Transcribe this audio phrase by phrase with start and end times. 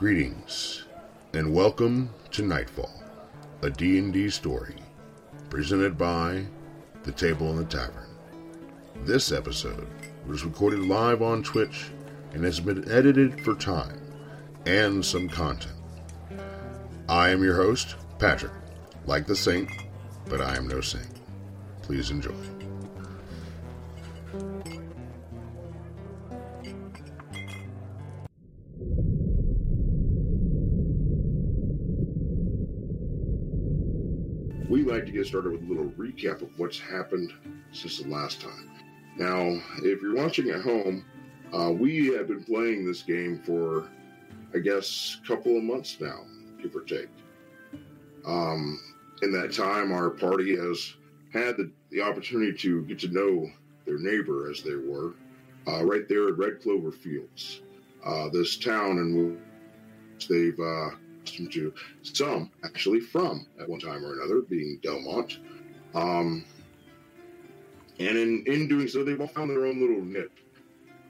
[0.00, 0.84] Greetings,
[1.34, 3.02] and welcome to Nightfall,
[3.60, 4.76] a D&D story,
[5.50, 6.46] presented by
[7.02, 8.08] The Table in the Tavern.
[9.04, 9.86] This episode
[10.26, 11.90] was recorded live on Twitch
[12.32, 14.00] and has been edited for time
[14.64, 15.76] and some content.
[17.06, 18.54] I am your host, Patrick,
[19.04, 19.68] like the saint,
[20.30, 21.20] but I am no saint.
[21.82, 22.32] Please enjoy.
[34.70, 37.32] We like to get started with a little recap of what's happened
[37.72, 38.70] since the last time.
[39.16, 41.04] Now, if you're watching at home,
[41.52, 43.88] uh, we have been playing this game for,
[44.54, 46.20] I guess, a couple of months now,
[46.62, 47.08] give or take.
[48.24, 48.80] Um,
[49.22, 50.94] in that time, our party has
[51.32, 53.50] had the, the opportunity to get to know
[53.86, 55.14] their neighbor, as they were,
[55.66, 57.62] uh, right there at Red Clover Fields.
[58.06, 59.36] Uh, this town in
[60.14, 60.60] which they've
[61.24, 65.38] to some actually from at one time or another, being Delmont.
[65.94, 66.44] Um,
[67.98, 70.32] and in, in doing so, they've all found their own little nip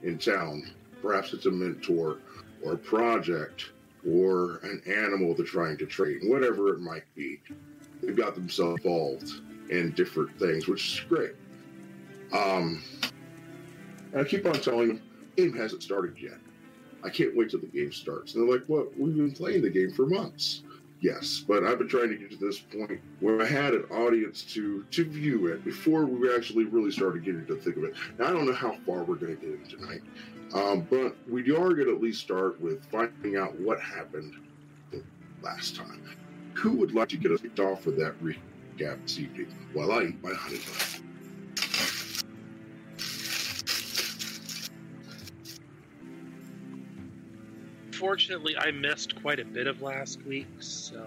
[0.03, 0.69] in town.
[1.01, 2.19] Perhaps it's a mentor
[2.63, 3.71] or a project
[4.07, 7.39] or an animal they're trying to train, whatever it might be.
[8.01, 9.29] They've got themselves involved
[9.69, 11.31] in different things, which is great.
[12.33, 12.83] Um,
[14.17, 15.01] I keep on telling them,
[15.37, 16.39] game hasn't started yet.
[17.03, 18.33] I can't wait till the game starts.
[18.33, 20.63] And they're like, well, we've been playing the game for months.
[21.01, 24.43] Yes, but I've been trying to get to this point where I had an audience
[24.53, 27.95] to to view it before we actually really started getting to think of it.
[28.19, 30.01] Now I don't know how far we're going to get in tonight,
[30.53, 34.35] um, but we are going to at least start with finding out what happened
[35.41, 36.03] last time.
[36.53, 40.03] Who would like to get us kicked off with that recap this evening while I
[40.03, 41.10] eat my honey bun?
[48.01, 51.05] Fortunately, I missed quite a bit of last week, so.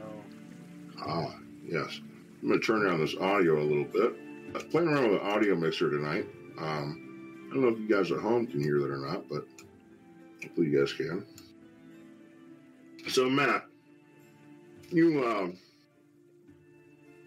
[1.04, 1.34] Ah,
[1.66, 2.00] yes.
[2.40, 4.14] I'm going to turn down this audio a little bit.
[4.50, 6.24] I was playing around with the audio mixer tonight.
[6.56, 9.44] Um, I don't know if you guys at home can hear that or not, but
[10.40, 11.26] hopefully you guys can.
[13.08, 13.66] So, Matt,
[14.90, 15.58] you um,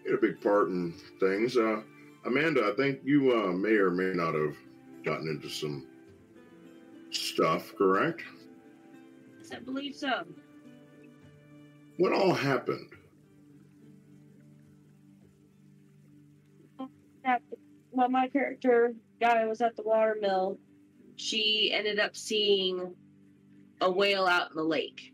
[0.06, 1.58] had a big part in things.
[1.58, 1.82] Uh,
[2.24, 4.56] Amanda, I think you uh, may or may not have
[5.04, 5.86] gotten into some
[7.10, 8.22] stuff, correct?
[9.50, 10.24] Yes, I believe so.
[11.96, 12.88] What all happened?
[17.90, 20.58] While my character guy was at the watermill,
[21.16, 22.94] she ended up seeing
[23.80, 25.12] a whale out in the lake.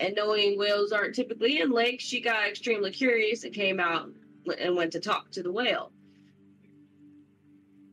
[0.00, 4.10] And knowing whales aren't typically in lakes, she got extremely curious and came out
[4.60, 5.92] and went to talk to the whale.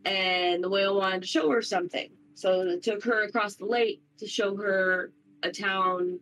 [0.04, 2.10] And the whale wanted to show her something.
[2.34, 5.12] So it took her across the lake to show her
[5.44, 6.20] a town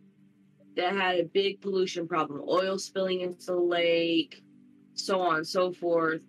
[0.76, 4.42] that had a big pollution problem, oil spilling into the lake,
[4.94, 6.22] so on and so forth.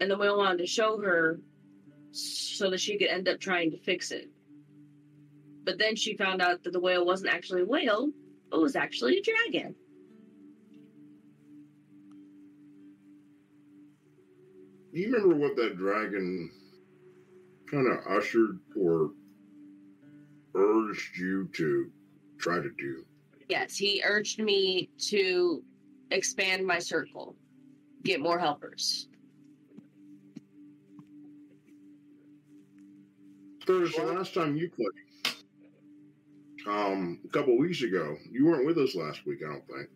[0.00, 1.40] And the whale wanted to show her
[2.12, 4.30] so that she could end up trying to fix it.
[5.64, 8.10] But then she found out that the whale wasn't actually a whale,
[8.50, 9.74] but was actually a dragon.
[14.92, 16.50] Do you remember what that dragon
[17.70, 19.10] kind of ushered or
[20.56, 21.90] urged you to
[22.38, 23.04] try to do?
[23.48, 25.62] Yes, he urged me to
[26.10, 27.36] expand my circle,
[28.02, 29.08] get more helpers.
[33.66, 35.34] Curtis, the last time you played,
[36.68, 39.40] um, a couple weeks ago, you weren't with us last week.
[39.44, 39.88] I don't think.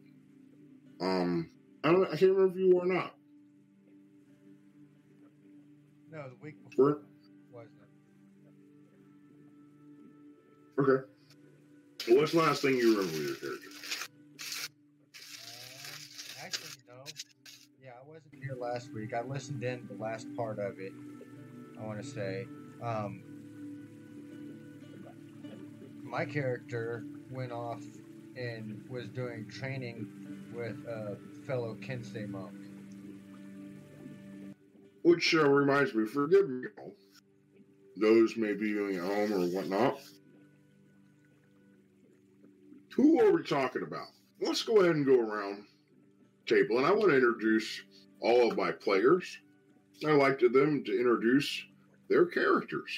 [1.01, 1.51] Um,
[1.85, 2.05] I don't.
[2.05, 3.15] I can't remember if you were or not.
[6.13, 7.01] No, the week before Were
[10.81, 11.05] okay.
[12.09, 13.69] What's the last thing you remember with your character?
[15.47, 16.95] Um, actually, no.
[17.85, 19.13] Yeah, I wasn't here last week.
[19.13, 20.93] I listened in the last part of it.
[21.79, 22.47] I want to say,
[22.83, 23.23] um,
[26.03, 27.83] my character went off
[28.37, 30.09] and was doing training
[30.55, 31.17] with a
[31.47, 32.53] fellow Kinsei monk.
[35.03, 36.67] Which uh, reminds me, forgive me,
[37.97, 40.01] those may be viewing at home or whatnot.
[42.97, 44.09] Who are we talking about?
[44.41, 45.65] Let's go ahead and go around
[46.47, 47.83] table, and I want to introduce
[48.21, 49.39] all of my players.
[50.05, 51.65] I like to them to introduce
[52.09, 52.91] their characters.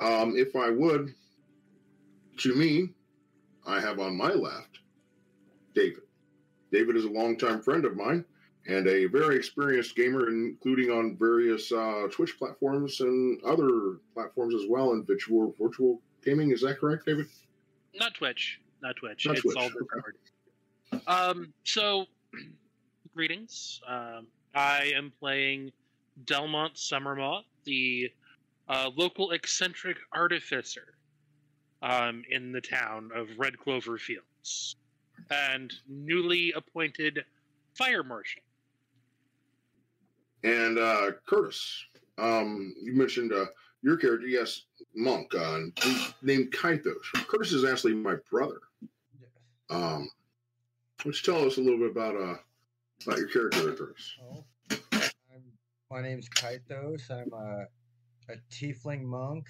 [0.00, 1.14] Um, if I would,
[2.38, 2.90] to me,
[3.66, 4.78] I have on my left
[5.74, 6.02] David.
[6.72, 8.24] David is a longtime friend of mine
[8.66, 14.62] and a very experienced gamer, including on various uh, Twitch platforms and other platforms as
[14.68, 16.50] well in virtual virtual gaming.
[16.50, 17.26] Is that correct, David?
[17.94, 18.60] Not Twitch.
[18.84, 19.26] Not Twitch.
[19.26, 19.72] Not it's Twitch, all okay.
[19.72, 20.16] Discord.
[21.06, 22.04] Um, so,
[23.14, 23.80] greetings.
[23.88, 25.72] Um, I am playing
[26.26, 28.10] Delmont Summermoth, the
[28.68, 30.94] uh, local eccentric artificer
[31.82, 34.76] um, in the town of Red Clover Fields,
[35.30, 37.24] and newly appointed
[37.76, 38.42] fire marshal.
[40.44, 41.84] And uh, Curtis,
[42.18, 43.46] um, you mentioned uh,
[43.82, 44.62] your character, yes,
[44.94, 45.60] Monk, uh,
[46.22, 47.02] named Kaitos.
[47.26, 48.60] Curtis is actually my brother.
[49.70, 50.08] Um,
[51.02, 52.36] why don't you tell us a little bit about uh,
[53.06, 54.44] about your character, there, Oh,
[54.92, 55.42] I'm,
[55.90, 57.10] my name's Kaitos.
[57.10, 57.66] I'm a,
[58.32, 59.46] a tiefling monk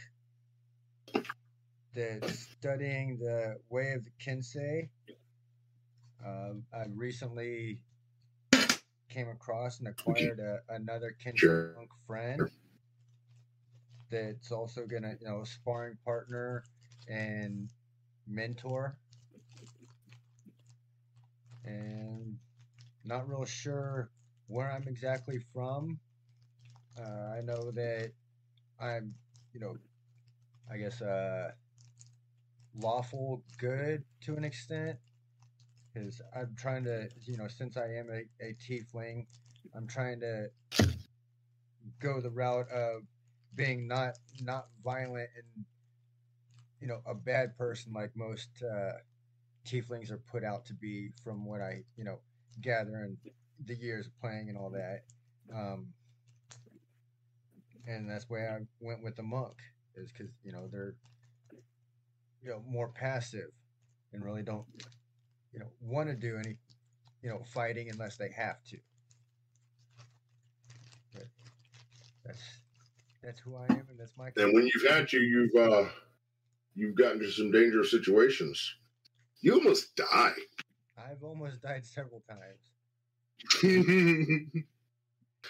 [1.95, 4.89] that's studying the way of the Kinsei.
[6.25, 7.79] Um, I recently
[9.09, 11.75] came across and acquired a, another Kinsei Sure.
[11.77, 12.41] monk friend
[14.11, 16.65] that's also gonna, you know, sparring partner
[17.09, 17.69] and
[18.27, 18.97] mentor.
[21.65, 22.39] And
[23.05, 24.11] not real sure
[24.49, 25.99] where I'm exactly from.
[26.99, 28.13] Uh, I know that
[28.81, 29.15] I'm,
[29.53, 29.77] you know,
[30.71, 31.53] I guess uh,
[32.75, 34.99] lawful good to an extent,
[35.93, 39.27] because I'm trying to, you know, since I am a, a tiefling,
[39.75, 40.51] I'm trying to
[42.01, 43.03] go the route of
[43.55, 45.65] being not not violent and
[46.81, 48.93] you know a bad person like most uh,
[49.67, 52.19] tieflings are put out to be from what I you know
[52.61, 53.17] gather in
[53.65, 55.05] the years of playing and all that.
[55.55, 55.89] Um,
[57.87, 59.55] and that's why I went with the monk
[59.97, 60.95] is because you know they're
[62.43, 63.51] you know more passive
[64.13, 64.67] and really don't
[65.53, 66.57] you know want to do any
[67.23, 68.79] you know fighting unless they have to.
[71.15, 71.25] But
[72.25, 72.43] that's
[73.23, 74.31] that's who I am and that's my.
[74.37, 75.89] And when you've had to, you've uh,
[76.75, 78.75] you've gotten into some dangerous situations.
[79.45, 80.33] You almost died.
[80.97, 82.63] I've almost died several times.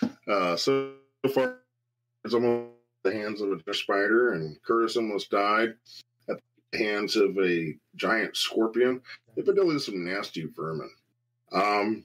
[0.29, 0.95] uh, so
[1.33, 1.59] far,
[2.25, 2.73] it's almost
[3.05, 5.75] the hands of a spider, and Curtis almost died
[6.29, 6.41] at
[6.73, 9.01] the hands of a giant scorpion.
[9.37, 10.91] They've been dealing with some nasty vermin.
[11.53, 12.05] Um,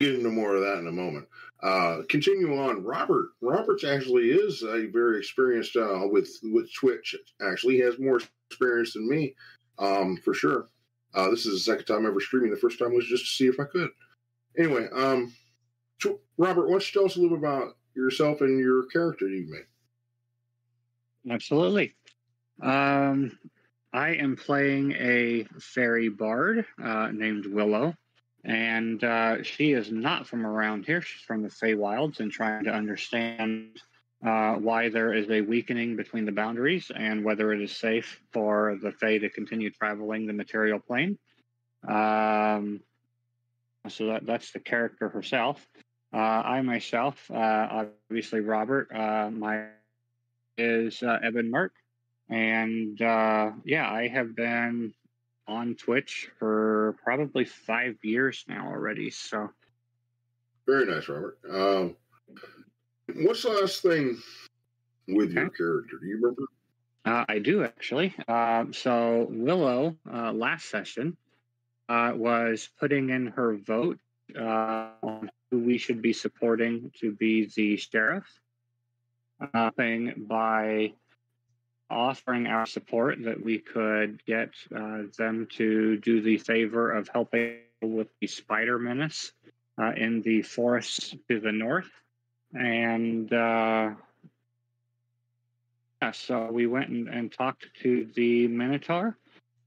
[0.00, 1.28] get into more of that in a moment.
[1.62, 3.32] Uh, continue on, Robert.
[3.42, 7.14] Robert's actually is a very experienced uh, with with Twitch.
[7.42, 9.34] Actually, he has more experience than me,
[9.78, 10.70] um, for sure.
[11.14, 12.50] Uh, this is the second time ever streaming.
[12.50, 13.90] The first time was just to see if I could.
[14.58, 15.32] Anyway, um,
[16.00, 19.28] Tw- Robert, why don't you tell us a little bit about yourself and your character
[19.28, 21.32] you've made?
[21.32, 21.94] Absolutely.
[22.62, 23.38] Um,
[23.92, 27.94] I am playing a fairy bard uh, named Willow,
[28.44, 31.00] and uh, she is not from around here.
[31.00, 33.80] She's from the Feywilds and trying to understand
[34.24, 38.76] uh, why there is a weakening between the boundaries and whether it is safe for
[38.82, 41.18] the Fey to continue traveling the material plane.
[41.86, 42.80] Um,
[43.88, 45.66] so that, that's the character herself.
[46.12, 49.66] Uh, I myself, uh, obviously Robert, uh, my
[50.56, 51.70] is uh, Evan Merck,
[52.28, 54.94] and yeah, I have been
[55.46, 59.10] on Twitch for probably five years now already.
[59.10, 59.50] So
[60.66, 61.38] Very nice, Robert.
[61.48, 61.96] Um,
[63.14, 64.18] what's the last thing
[65.08, 65.98] with your character?
[66.00, 66.42] Do you remember?
[67.04, 68.14] uh, I do actually.
[68.26, 71.16] Uh, so Willow uh, last session
[71.88, 73.98] uh, was putting in her vote
[74.38, 78.26] uh, on who we should be supporting to be the sheriff.
[79.54, 80.92] Uh, thing by
[81.90, 87.58] offering our support that we could get uh, them to do the favor of helping
[87.80, 89.32] with the spider menace
[89.80, 91.88] uh, in the forests to the north.
[92.54, 93.90] And uh,
[96.00, 99.16] yeah, so we went and, and talked to the Minotaur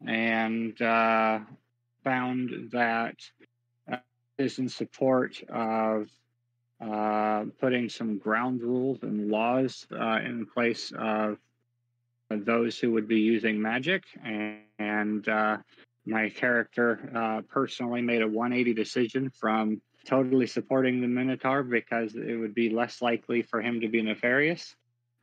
[0.06, 1.40] and uh,
[2.04, 3.16] found that
[3.92, 3.98] uh,
[4.38, 6.10] is in support of
[6.82, 11.38] uh, putting some ground rules and laws uh, in place of
[12.30, 14.04] those who would be using magic.
[14.24, 15.58] And, and uh,
[16.06, 22.36] my character uh, personally made a 180 decision from totally supporting the Minotaur because it
[22.36, 24.76] would be less likely for him to be nefarious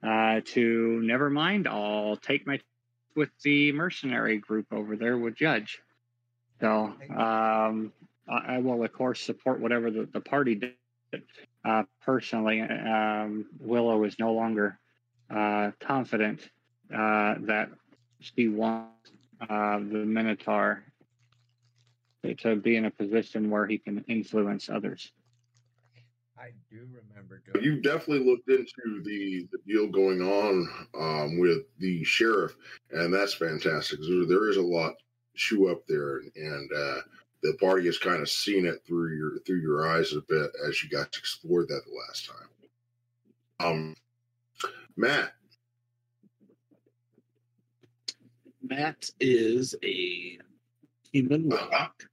[0.02, 2.60] uh, to never mind, I'll take my
[3.16, 5.80] with the mercenary group over there with Judge.
[6.60, 7.92] So um,
[8.28, 10.74] I, I will, of course, support whatever the, the party did.
[11.64, 14.78] Uh, personally, um, Willow is no longer
[15.30, 16.40] uh, confident
[16.94, 17.70] uh, that
[18.20, 20.84] she wants uh, the Minotaur
[22.24, 25.12] to- to be in a position where he can influence others.
[26.38, 27.64] I do remember doing.
[27.64, 32.54] You definitely looked into the, the deal going on um, with the sheriff,
[32.92, 33.98] and that's fantastic.
[34.00, 34.94] There is a lot
[35.34, 37.00] shoe up there, and, and uh,
[37.42, 40.80] the party has kind of seen it through your through your eyes a bit as
[40.82, 42.48] you got to explore that the last time.
[43.60, 43.96] Um,
[44.96, 45.32] Matt,
[48.62, 50.38] Matt is a
[51.12, 52.07] human warlock.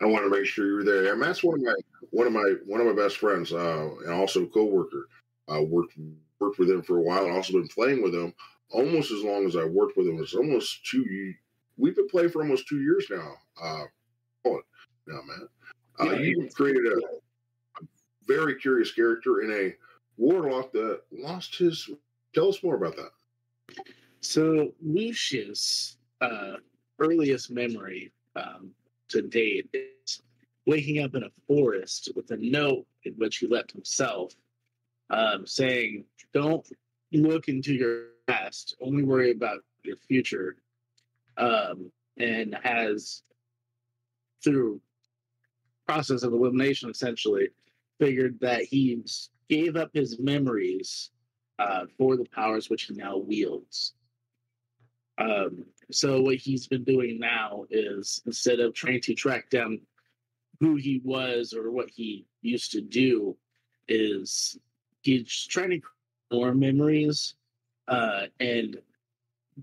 [0.00, 1.04] I want to make sure you were there.
[1.04, 1.74] Yeah, Matt's one of my
[2.10, 5.08] one of my one of my best friends, uh, and also a coworker.
[5.48, 5.94] I worked
[6.40, 8.34] worked with him for a while, and also been playing with him
[8.70, 10.20] almost as long as I worked with him.
[10.20, 11.34] It's almost two.
[11.76, 13.34] We've been playing for almost two years now.
[13.60, 13.84] Uh,
[14.46, 14.60] oh,
[15.06, 15.48] now, Matt,
[16.00, 16.18] uh, Yeah.
[16.20, 17.86] you created a, a
[18.26, 19.74] very curious character in a
[20.16, 21.90] warlock that lost his.
[22.34, 23.10] Tell us more about that.
[24.20, 26.54] So Lucius' uh,
[26.98, 28.70] earliest memory um,
[29.08, 30.22] to date is
[30.66, 34.34] waking up in a forest with a note in which he left himself,
[35.10, 36.66] um, saying, "Don't
[37.12, 38.76] look into your past.
[38.80, 40.56] Only worry about your future."
[41.36, 43.22] Um, and has,
[44.42, 44.80] through
[45.86, 47.48] process of elimination, essentially
[47.98, 49.02] figured that he
[49.48, 51.10] gave up his memories
[51.58, 53.94] uh, for the powers which he now wields.
[55.18, 59.80] Um, so what he's been doing now is instead of trying to track down
[60.60, 63.36] who he was or what he used to do,
[63.88, 64.58] is
[65.02, 65.80] he's trying to
[66.32, 67.34] more memories,
[67.86, 68.78] uh, and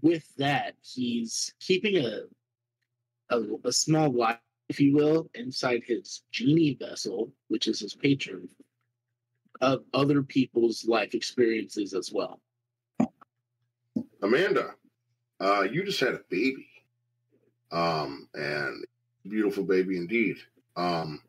[0.01, 2.22] with that, he's keeping a
[3.31, 4.38] a, a small life,
[4.70, 8.48] if you will, inside his genie vessel, which is his patron,
[9.62, 12.41] of other people's life experiences as well.
[14.22, 14.75] Amanda,
[15.41, 16.67] uh, you just had a baby,
[17.71, 18.86] um, and
[19.27, 20.38] beautiful baby indeed.
[20.75, 21.21] Um,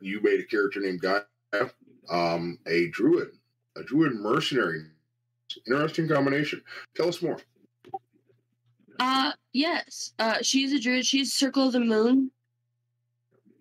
[0.00, 1.20] you made a character named Guy,
[2.10, 3.30] um, a druid,
[3.76, 4.86] a druid mercenary.
[5.66, 6.62] Interesting combination.
[6.96, 7.38] Tell us more.
[8.98, 10.12] Uh, yes.
[10.18, 11.06] Uh, she's a druid.
[11.06, 12.30] She's Circle of the Moon,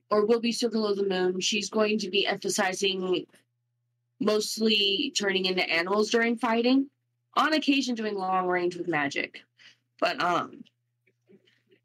[0.10, 1.40] or will be Circle of the Moon.
[1.40, 3.26] She's going to be emphasizing
[4.20, 6.90] mostly turning into animals during fighting,
[7.36, 9.42] on occasion doing long range with magic.
[10.02, 10.64] But um,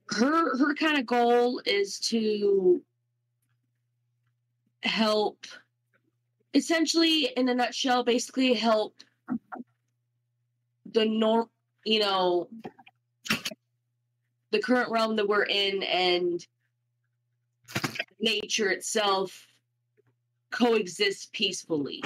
[0.08, 2.82] her her kind of goal is to
[4.82, 5.46] help,
[6.54, 8.94] essentially, in a nutshell, basically help
[10.92, 11.48] the norm,
[11.84, 12.48] you know,
[14.50, 16.44] the current realm that we're in and
[18.18, 19.46] nature itself
[20.50, 22.02] coexist peacefully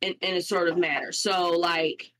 [0.00, 1.12] in, in a sort of manner.
[1.12, 2.11] So, like,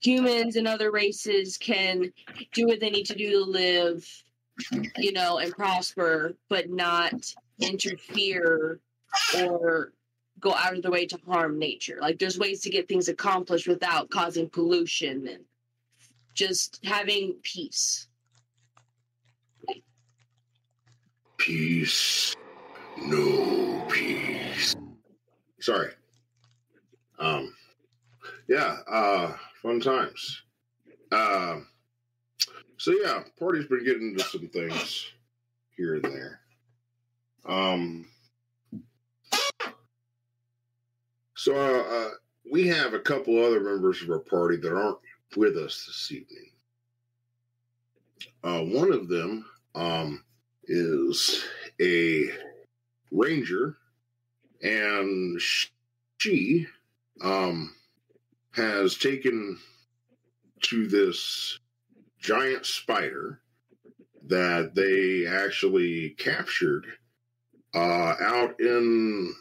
[0.00, 2.12] humans and other races can
[2.52, 4.06] do what they need to do to live,
[4.96, 8.80] you know, and prosper, but not interfere
[9.40, 9.92] or
[10.40, 11.98] go out of their way to harm nature.
[12.00, 15.44] Like, there's ways to get things accomplished without causing pollution and
[16.34, 18.06] just having peace.
[21.38, 22.34] Peace,
[22.98, 24.74] no peace.
[25.60, 25.92] Sorry.
[27.18, 27.52] Um,
[28.48, 30.42] yeah, uh, fun times.
[31.12, 31.68] Um,
[32.76, 35.06] so yeah, party's been getting into some things
[35.76, 36.40] here and there.
[37.46, 38.06] Um,
[41.34, 42.10] so uh, uh,
[42.50, 44.98] we have a couple other members of our party that aren't
[45.36, 46.50] with us this evening.
[48.44, 50.24] Uh, one of them um,
[50.66, 51.44] is
[51.80, 52.30] a
[53.10, 53.76] ranger,
[54.62, 55.40] and
[56.18, 56.66] she
[57.22, 57.74] um,
[58.52, 59.58] has taken
[60.62, 61.58] to this
[62.20, 63.40] giant spider
[64.26, 66.86] that they actually captured
[67.74, 69.34] uh, out in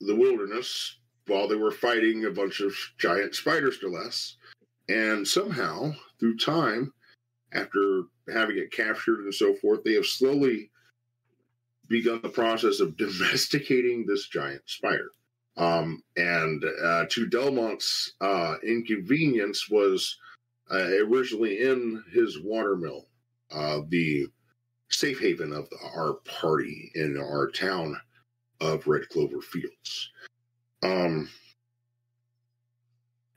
[0.00, 4.36] the wilderness while they were fighting a bunch of giant spiders to less.
[4.88, 6.92] And somehow, through time,
[7.52, 10.70] after having it captured and so forth, they have slowly
[11.88, 15.12] begun the process of domesticating this giant spider.
[15.56, 20.16] Um, and uh, to Delmont's uh, inconvenience was
[20.70, 23.06] uh, originally in his watermill,
[23.50, 24.26] uh, the
[24.88, 27.98] safe haven of our party in our town
[28.60, 30.10] of Red Clover Fields.
[30.82, 31.28] Um,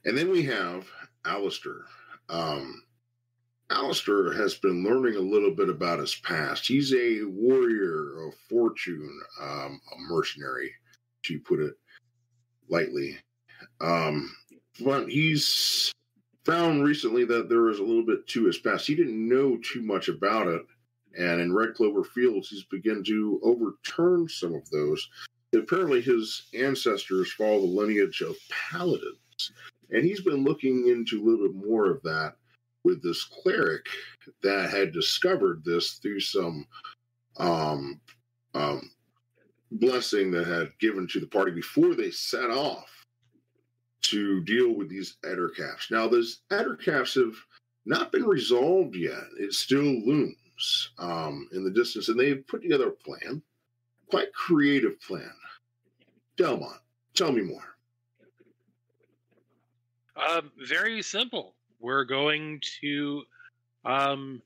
[0.05, 0.87] and then we have
[1.25, 1.81] Alistair.
[2.29, 2.83] Um,
[3.71, 6.67] Alistair has been learning a little bit about his past.
[6.67, 10.71] He's a warrior of fortune, um, a mercenary,
[11.23, 11.73] to put it
[12.69, 13.17] lightly.
[13.81, 14.33] Um,
[14.83, 15.91] but he's
[16.45, 18.87] found recently that there is a little bit to his past.
[18.87, 20.61] He didn't know too much about it.
[21.17, 25.09] And in Red Clover Fields, he's begun to overturn some of those.
[25.53, 29.51] Apparently, his ancestors follow the lineage of paladins.
[29.91, 32.35] And he's been looking into a little bit more of that
[32.83, 33.85] with this cleric
[34.43, 36.67] that had discovered this through some
[37.37, 37.99] um,
[38.53, 38.91] um,
[39.79, 43.05] blessing that had given to the party before they set off
[44.01, 45.89] to deal with these Ettercaps.
[45.89, 47.35] Now, those Ettercaps have
[47.85, 49.23] not been resolved yet.
[49.39, 53.41] It still looms um, in the distance, and they've put together a plan,
[54.09, 55.31] quite creative plan.
[56.37, 56.81] Delmont,
[57.13, 57.75] tell me more.
[60.15, 61.55] Um, very simple.
[61.79, 63.23] We're going to
[63.85, 64.41] um,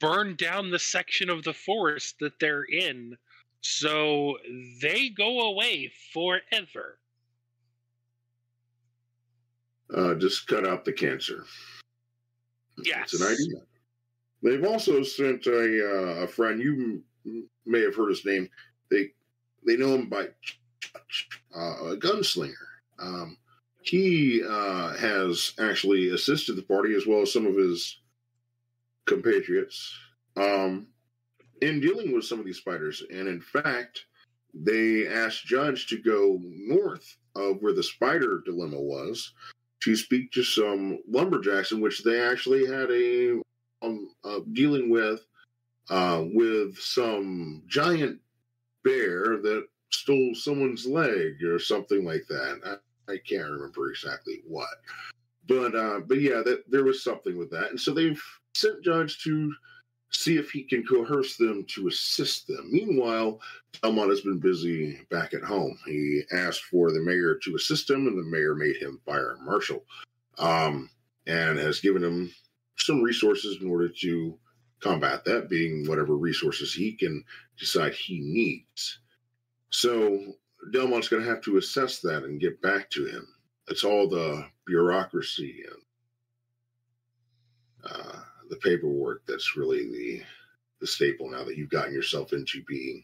[0.00, 3.16] burn down the section of the forest that they're in
[3.64, 4.36] so
[4.82, 6.98] they go away forever.
[9.94, 11.44] Uh, just cut out the cancer.
[12.84, 13.14] Yes.
[13.14, 13.62] It's an idea.
[14.42, 16.60] They've also sent a, uh, a friend.
[16.60, 18.48] You m- may have heard his name.
[18.90, 19.12] They
[19.66, 20.28] they know him by
[21.56, 22.52] uh, a gunslinger.
[22.98, 23.38] Um,
[23.80, 28.00] he uh, has actually assisted the party as well as some of his
[29.06, 29.96] compatriots
[30.36, 30.88] um,
[31.60, 33.02] in dealing with some of these spiders.
[33.10, 34.06] And in fact,
[34.54, 39.32] they asked Judge to go north of where the spider dilemma was
[39.80, 43.40] to speak to some lumberjacks, in which they actually had a
[43.82, 44.08] um,
[44.52, 45.26] dealing with
[45.90, 48.18] uh, with some giant
[48.82, 52.60] bear that stole someone's leg or something like that.
[52.64, 54.68] I, I can't remember exactly what,
[55.46, 58.22] but uh, but yeah, that there was something with that, and so they've
[58.54, 59.52] sent Judge to
[60.14, 62.68] see if he can coerce them to assist them.
[62.70, 63.40] Meanwhile,
[63.82, 65.76] Delmont has been busy back at home.
[65.86, 69.84] He asked for the mayor to assist him, and the mayor made him fire marshal,
[70.38, 70.88] um,
[71.26, 72.30] and has given him
[72.76, 74.38] some resources in order to
[74.80, 77.24] combat that, being whatever resources he can
[77.58, 79.00] decide he needs.
[79.70, 80.34] So
[80.72, 83.26] Delmont's going to have to assess that and get back to him.
[83.68, 85.82] It's all the bureaucracy and
[87.90, 88.20] uh,
[88.54, 90.22] the paperwork that's really the
[90.80, 93.02] the staple now that you've gotten yourself into being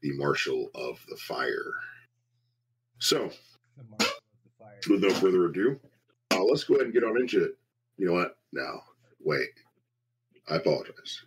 [0.00, 1.72] the marshal of the fire.
[2.98, 3.30] So,
[3.76, 4.04] The of the
[4.58, 4.78] fire.
[4.88, 5.78] with no further ado,
[6.32, 7.58] uh, let's go ahead and get on into it.
[7.98, 8.36] You know what?
[8.52, 8.82] Now,
[9.22, 9.48] wait.
[10.48, 11.22] I apologize.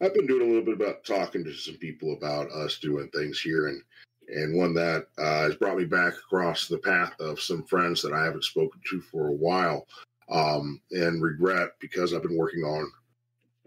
[0.00, 3.40] I've been doing a little bit about talking to some people about us doing things
[3.40, 3.80] here, and
[4.28, 8.12] and one that uh, has brought me back across the path of some friends that
[8.12, 9.86] I haven't spoken to for a while,
[10.32, 12.90] um, and regret because I've been working on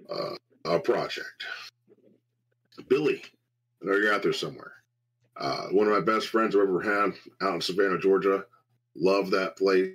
[0.10, 1.46] uh, a project.
[2.90, 3.22] Billy,
[3.82, 4.74] I know you're out there somewhere.
[5.38, 8.46] Uh, one of my best friends I've ever had out in Savannah, Georgia.
[8.96, 9.92] Love that place.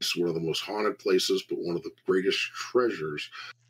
[0.00, 3.28] It's one of the most haunted places, but one of the greatest treasures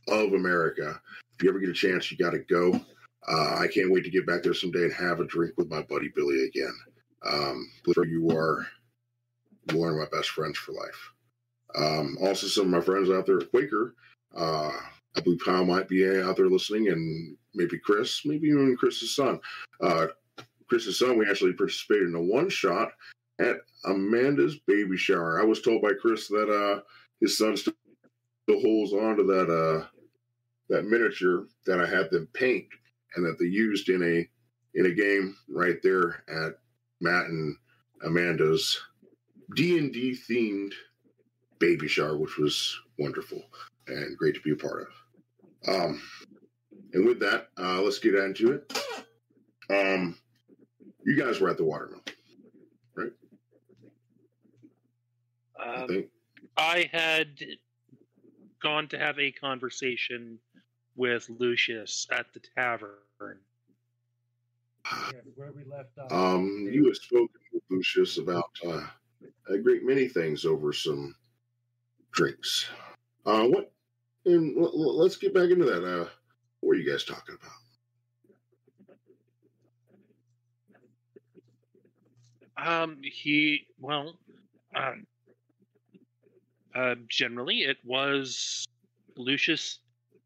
[0.08, 1.00] of America.
[1.34, 2.78] If you ever get a chance, you got to go.
[3.26, 5.82] Uh, I can't wait to get back there someday and have a drink with my
[5.82, 6.74] buddy Billy again.
[7.24, 8.66] Um, you are
[9.72, 11.12] one of my best friends for life.
[11.74, 13.94] Um, also, some of my friends out there, at Quaker.
[14.34, 14.70] Uh,
[15.16, 19.40] I believe Kyle might be out there listening, and maybe Chris, maybe even Chris's son.
[19.80, 20.08] Uh,
[20.68, 22.92] Chris's son, we actually participated in a one shot
[23.40, 25.40] at Amanda's baby shower.
[25.40, 26.80] I was told by Chris that uh,
[27.20, 27.74] his son still
[28.48, 29.86] holds on to that uh,
[30.68, 32.66] that miniature that I had them paint
[33.16, 34.28] and that they used in a
[34.78, 36.58] in a game right there at
[37.00, 37.56] Matt and
[38.04, 38.78] Amanda's
[39.56, 40.72] D and D themed
[41.58, 43.42] baby shower, which was wonderful
[43.86, 44.86] and great to be a part
[45.66, 45.74] of.
[45.74, 46.02] Um,
[46.92, 48.78] and with that, uh, let's get into it.
[49.70, 50.16] Um,
[51.04, 52.02] you guys were at the watermill,
[55.58, 56.10] I Um, think.
[56.56, 57.44] I had
[58.60, 60.38] gone to have a conversation
[60.96, 62.98] with Lucius at the tavern.
[64.84, 66.10] Yes, where we left off.
[66.12, 68.86] Um, you had spoken with Lucius about uh,
[69.48, 71.14] a great many things over some
[72.12, 72.66] drinks.
[73.26, 73.72] Uh, what?
[74.24, 75.84] And l- l- let's get back into that.
[75.84, 76.08] Uh,
[76.60, 77.52] what were you guys talking about?
[82.60, 84.18] Um, he well,
[84.74, 84.94] uh,
[86.74, 88.66] uh, generally it was
[89.16, 89.78] Lucius,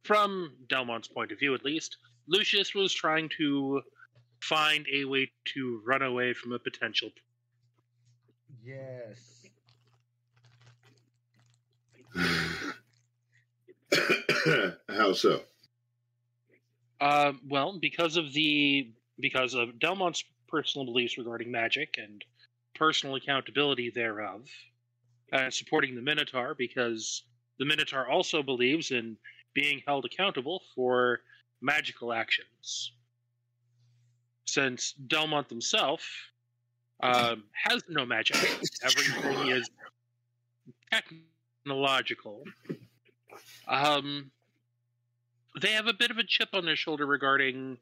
[0.05, 1.99] from Delmont's point of view at least.
[2.27, 3.83] Lucius was trying to
[4.40, 7.11] find a way to run away from a potential.
[8.64, 9.32] Yes.
[14.88, 15.40] How so?
[17.01, 22.25] Uh, well, because of the because of Delmont's personal beliefs regarding magic and
[22.75, 24.42] personal accountability thereof,
[25.33, 27.22] and supporting the Minotaur because
[27.59, 29.16] the Minotaur also believes in
[29.55, 31.20] being held accountable for
[31.61, 32.92] magical actions.
[34.46, 36.07] Since Delmont himself
[37.03, 38.37] um, has no magic,
[38.83, 39.70] everything is
[41.62, 42.42] technological.
[43.68, 44.31] Um,
[45.61, 47.79] they have a bit of a chip on their shoulder regarding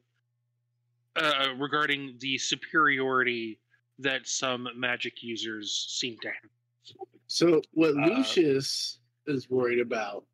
[1.17, 3.59] uh, regarding the superiority
[3.99, 6.97] that some magic users seem to have.
[7.27, 10.25] So what Uh, Lucius is worried about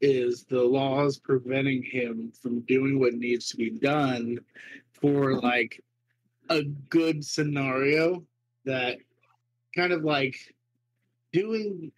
[0.00, 4.38] is the laws preventing him from doing what needs to be done
[4.92, 5.82] for like
[6.48, 8.24] a good scenario
[8.64, 8.98] that
[9.74, 10.36] kind of like
[11.32, 11.92] doing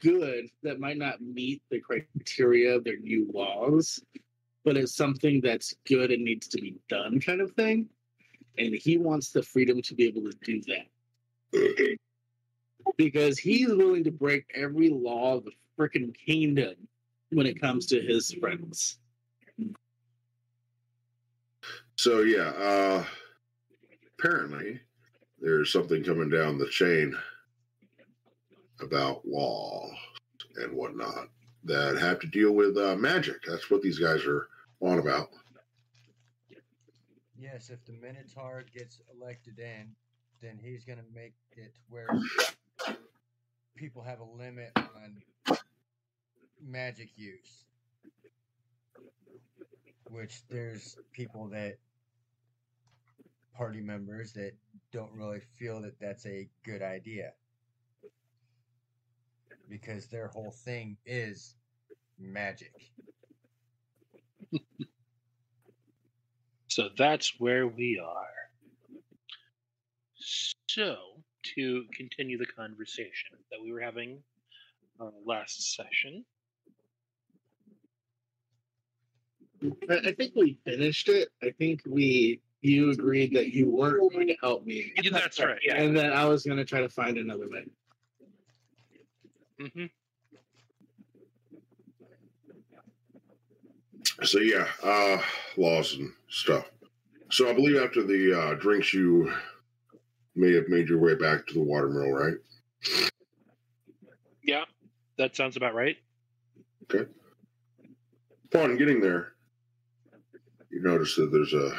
[0.00, 4.00] good that might not meet the criteria of their new laws,
[4.64, 7.88] but it's something that's good and needs to be done kind of thing.
[8.58, 10.60] And he wants the freedom to be able to do
[11.52, 11.96] that
[12.96, 16.74] because he's willing to break every law of the freaking kingdom
[17.30, 18.98] when it comes to his friends.
[21.96, 23.04] So yeah, uh
[24.18, 24.80] apparently
[25.40, 27.16] there's something coming down the chain
[28.82, 29.88] about law
[30.56, 31.28] and whatnot
[31.64, 33.36] that have to deal with uh, magic.
[33.46, 34.48] That's what these guys are
[34.80, 35.28] on about.
[37.38, 39.94] Yes, if the Minotaur gets elected in,
[40.42, 42.08] then he's gonna make it where
[43.76, 45.22] people have a limit on
[46.62, 47.64] magic use.
[50.10, 51.78] Which there's people that
[53.56, 54.52] party members that
[54.92, 57.32] don't really feel that that's a good idea.
[59.70, 61.54] Because their whole thing is
[62.18, 62.74] magic.
[66.66, 68.26] So that's where we are.
[70.68, 70.96] So,
[71.56, 74.18] to continue the conversation that we were having
[75.00, 76.24] uh, last session,
[79.88, 81.28] I, I think we finished it.
[81.42, 85.58] I think we you agreed that you weren't going to help me, Yeah, that's right.
[85.62, 85.76] Yeah.
[85.76, 87.64] and that I was going to try to find another way.
[89.60, 89.86] Hmm
[94.22, 95.18] So yeah, uh
[95.56, 96.70] laws and stuff.
[97.30, 99.32] So I believe after the uh drinks you
[100.34, 102.36] may have made your way back to the watermill, right?
[104.42, 104.64] Yeah,
[105.18, 105.96] that sounds about right.
[106.84, 107.10] Okay.
[108.46, 109.32] Upon getting there,
[110.70, 111.72] you notice that there's a,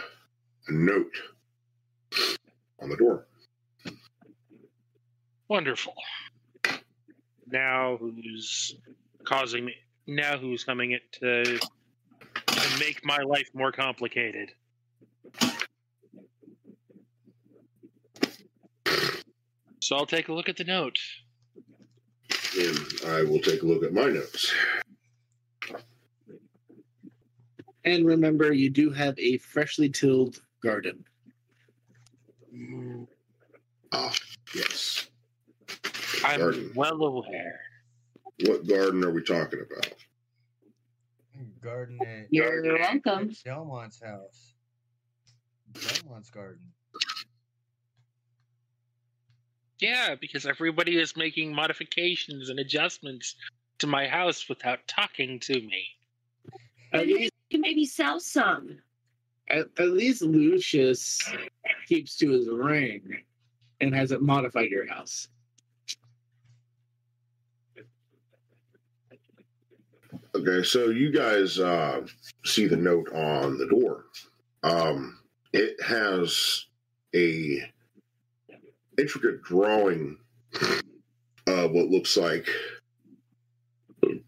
[0.67, 1.11] a note
[2.81, 3.27] on the door.
[5.49, 5.93] Wonderful.
[7.51, 8.75] Now who's
[9.23, 9.75] causing me?
[10.07, 14.51] Now who's coming it to, to make my life more complicated?
[19.81, 20.99] So I'll take a look at the note.
[22.57, 24.53] And I will take a look at my notes.
[27.83, 31.03] And remember, you do have a freshly tilled garden.
[33.91, 34.13] Ah,
[34.55, 35.10] yes.
[36.23, 36.71] I'm Garden.
[36.75, 37.59] well aware.
[38.45, 39.93] What garden are we talking about?
[41.61, 43.31] Garden at You're welcome.
[43.45, 44.53] Delmont's house.
[45.73, 46.61] Delmont's garden.
[49.79, 53.35] Yeah, because everybody is making modifications and adjustments
[53.79, 55.83] to my house without talking to me.
[56.93, 58.77] At Maybe least, you can maybe sell some.
[59.49, 61.19] at, at least Lucius
[61.87, 63.23] keeps to his ring
[63.79, 65.27] and hasn't modified your house.
[70.41, 72.01] Okay, so you guys uh,
[72.43, 74.05] see the note on the door.
[74.63, 75.19] Um,
[75.53, 76.65] it has
[77.13, 77.61] a
[78.97, 80.17] intricate drawing
[81.45, 82.47] of what looks like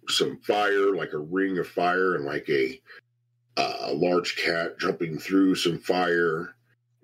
[0.08, 2.80] some fire, like a ring of fire, and like a
[3.92, 6.56] large cat jumping through some fire,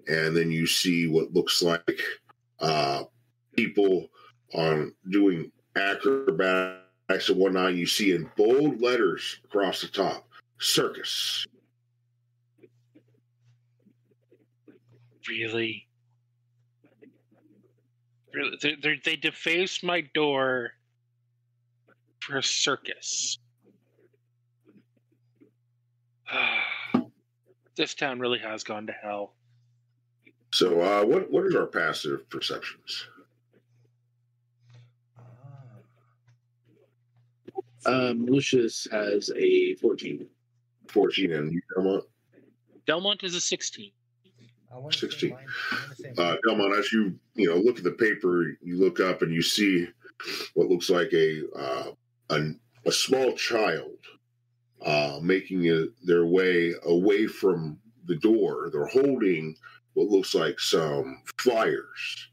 [0.08, 2.00] and then you see what looks like
[2.60, 3.04] uh,
[3.56, 4.08] people
[4.54, 5.52] on doing
[7.10, 7.76] acrobatics and whatnot.
[7.76, 10.28] You see in bold letters across the top,
[10.60, 11.46] circus.
[15.28, 15.88] Really?
[18.34, 18.58] Really?
[18.62, 20.72] They, they, they defaced my door
[22.20, 23.40] for a circus.
[27.76, 29.34] this town really has gone to hell.
[30.52, 33.06] So, uh, what what are our passive perceptions?
[37.86, 40.28] Um, Lucius has a 14.
[40.88, 42.04] Fourteen and you, Delmont.
[42.88, 43.92] Delmont is a 16.
[44.74, 45.30] I want to 16.
[45.30, 48.58] say mine, I wanna say Uh, Delmont, as you you know look at the paper,
[48.62, 49.88] you look up and you see
[50.56, 51.92] what looks like a uh,
[52.32, 52.52] a,
[52.86, 53.98] a small child
[54.84, 58.70] uh, making it, their way away from the door.
[58.72, 59.56] They're holding
[59.94, 62.30] what looks like some flyers,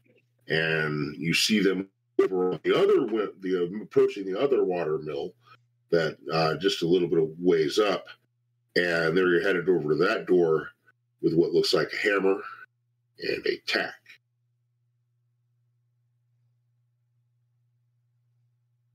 [0.47, 3.05] and you see them over on the other
[3.41, 5.33] the uh, approaching the other water mill,
[5.91, 8.05] that uh, just a little bit of ways up,
[8.75, 10.69] and there you're headed over to that door
[11.21, 12.41] with what looks like a hammer
[13.19, 13.93] and a tack.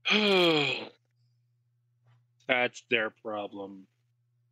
[2.47, 3.87] That's their problem.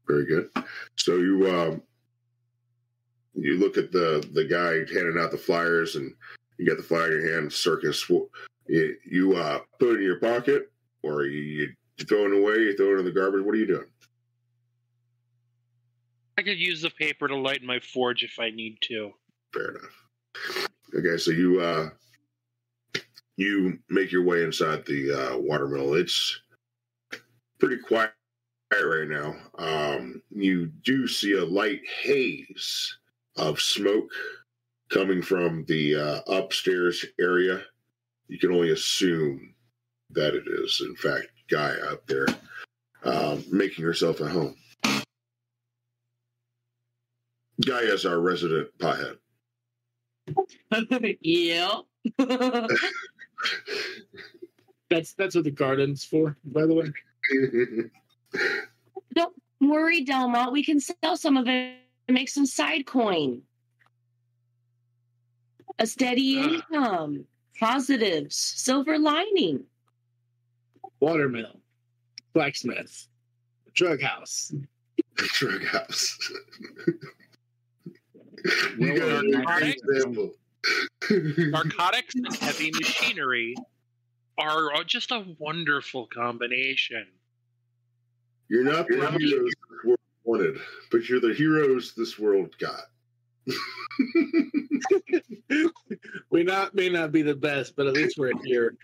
[0.08, 0.50] Very good.
[0.96, 1.82] So you um,
[3.36, 6.14] you look at the the guy handing out the flyers, and
[6.58, 7.54] you got the flyer in your hand.
[7.54, 8.10] Circus.
[8.68, 10.72] You, you uh, put it in your pocket,
[11.04, 11.74] or you, you
[12.06, 12.64] throw it away.
[12.64, 13.44] You throw it in the garbage.
[13.44, 13.88] What are you doing?
[16.38, 19.12] I could use the paper to light my forge if I need to.
[19.54, 20.70] Fair enough.
[20.98, 21.90] Okay, so you uh,
[23.38, 25.94] you make your way inside the uh, watermill.
[25.94, 26.42] It's
[27.60, 28.12] pretty quiet
[28.72, 29.36] right now.
[29.58, 32.98] Um, you do see a light haze
[33.38, 34.10] of smoke
[34.90, 37.62] coming from the uh, upstairs area.
[38.28, 39.54] You can only assume
[40.12, 42.28] that it is, in fact, Gaia up there
[43.04, 44.56] um, making herself at home.
[47.66, 49.18] Guy is our resident pothead.
[51.22, 51.82] yeah.
[54.90, 56.92] That's that's what the garden's for, by the way.
[59.14, 60.52] Don't worry, Delmont.
[60.52, 61.78] We can sell some of it
[62.10, 63.42] and make some side coin.
[65.80, 67.24] A steady income,
[67.58, 69.64] positives, silver lining.
[71.02, 71.60] Watermill,
[72.34, 73.08] blacksmith,
[73.74, 74.54] drug house.
[75.16, 76.18] Drug house.
[78.80, 80.32] You got a great example.
[81.12, 83.54] Narcotics and heavy machinery
[84.40, 87.06] are just a wonderful combination.
[88.50, 90.58] You're not the You're not- heroes this world wanted,
[90.90, 92.86] but you're the heroes this world got.
[96.32, 98.76] we not may not be the best, but at least we're here.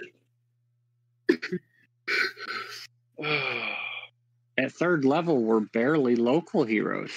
[4.60, 7.12] At third level, we're barely local heroes.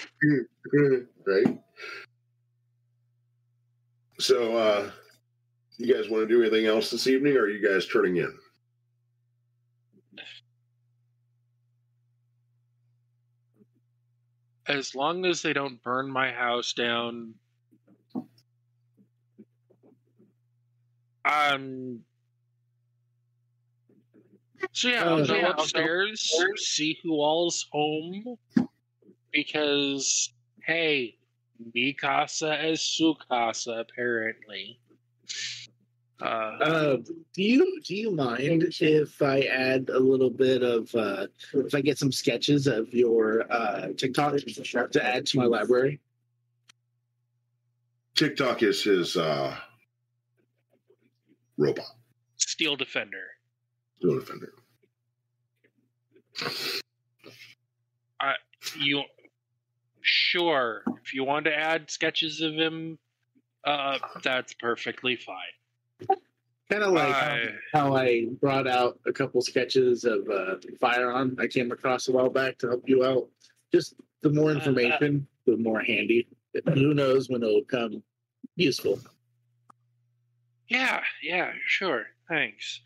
[1.27, 1.59] right?
[4.19, 4.91] So, uh,
[5.79, 8.33] you guys want to do anything else this evening, or are you guys turning in?
[14.67, 17.35] As long as they don't burn my house down,
[21.25, 22.01] um.
[24.73, 28.37] So yeah, I'll go yeah, I'll go upstairs, see who all's home,
[29.33, 30.33] because
[30.65, 31.17] hey,
[31.75, 34.79] Mikasa is Sukasa apparently.
[36.21, 36.97] Uh, Uh,
[37.33, 41.81] do you do you mind if I add a little bit of uh, if I
[41.81, 46.01] get some sketches of your uh, TikTok to add to my library?
[48.15, 49.57] TikTok is his uh,
[51.57, 51.87] robot,
[52.37, 53.29] Steel Defender.
[54.01, 54.53] Steel Defender.
[58.79, 59.03] you
[60.03, 62.99] sure if you want to add sketches of him
[63.65, 66.17] uh that's perfectly fine
[66.71, 71.37] Kind of like how- I- how I brought out a couple sketches of uh, Firearm
[71.41, 73.29] I came across a while back to help you out.
[73.73, 76.29] Just the more information, the more handy.
[76.75, 78.03] Who knows when it'll come
[78.57, 79.01] useful.
[80.69, 82.81] yeah yeah sure thanks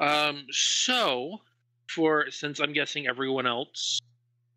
[0.00, 1.38] um so
[1.88, 4.00] for since i'm guessing everyone else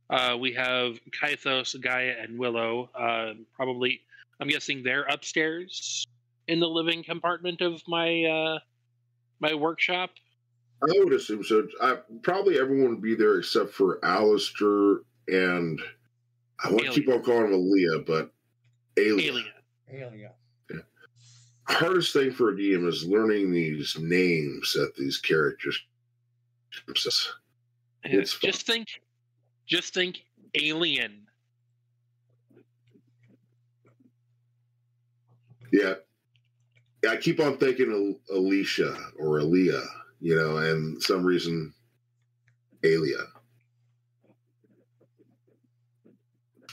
[0.10, 4.02] uh we have kythos gaia and willow uh probably
[4.40, 6.06] i'm guessing they're upstairs
[6.48, 8.60] in the living compartment of my uh
[9.40, 10.10] my workshop
[10.84, 11.66] I would assume so.
[11.82, 14.98] I, probably everyone would be there except for Alistair
[15.30, 15.80] and
[16.64, 18.32] I want to keep on calling him Aaliyah, but
[18.98, 19.36] Alien.
[19.36, 19.54] alien
[19.92, 20.32] Alien.
[21.66, 25.80] Hardest thing for a DM is learning these names that these characters.
[28.06, 28.50] It's fun.
[28.52, 28.88] just think
[29.66, 30.24] just think
[30.56, 31.26] alien
[35.74, 35.96] Yeah.
[37.04, 39.86] Yeah, I keep on thinking Alicia or Aaliyah,
[40.22, 41.74] you know, and some reason
[42.84, 43.18] Alia.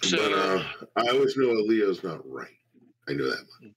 [0.03, 0.63] So- but uh,
[0.97, 2.49] I always know Aaliyah's not right.
[3.09, 3.73] I know that much.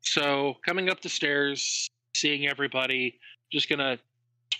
[0.00, 3.18] So coming up the stairs, seeing everybody,
[3.52, 3.98] just gonna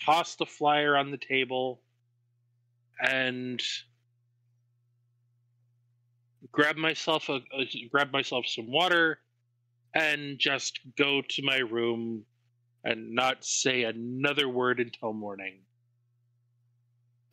[0.04, 1.80] toss the flyer on the table
[3.00, 3.62] and
[6.52, 9.20] grab myself a, a grab myself some water
[9.94, 12.24] and just go to my room
[12.84, 15.58] and not say another word until morning.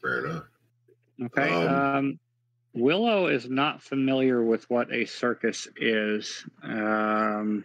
[0.02, 0.44] Fair enough.
[1.24, 1.66] Okay.
[1.66, 2.20] Um, Um,
[2.76, 6.46] Willow is not familiar with what a circus is.
[6.62, 7.64] Um,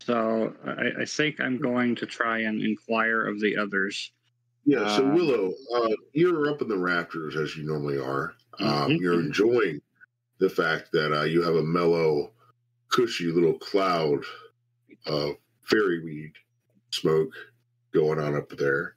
[0.00, 4.10] so I, I think I'm going to try and inquire of the others
[4.64, 8.34] Yeah, so Um, Willow, uh, you're up in the rafters as you normally are.
[8.58, 9.00] Um, Mhm.
[9.00, 9.80] You're enjoying
[10.40, 12.32] the fact that uh, you have a mellow,
[12.88, 14.24] cushy little cloud
[15.06, 16.32] of fairy weed
[16.90, 17.32] smoke
[17.92, 18.94] going on up there.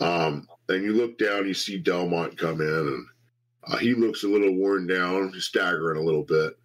[0.00, 3.06] Um, and you look down, you see Delmont come in, and
[3.68, 6.58] uh, he looks a little worn down, staggering a little bit,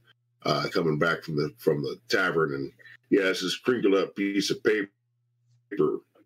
[0.45, 2.71] uh, coming back from the from the tavern, and
[3.09, 4.89] he has this crinkled up piece of paper.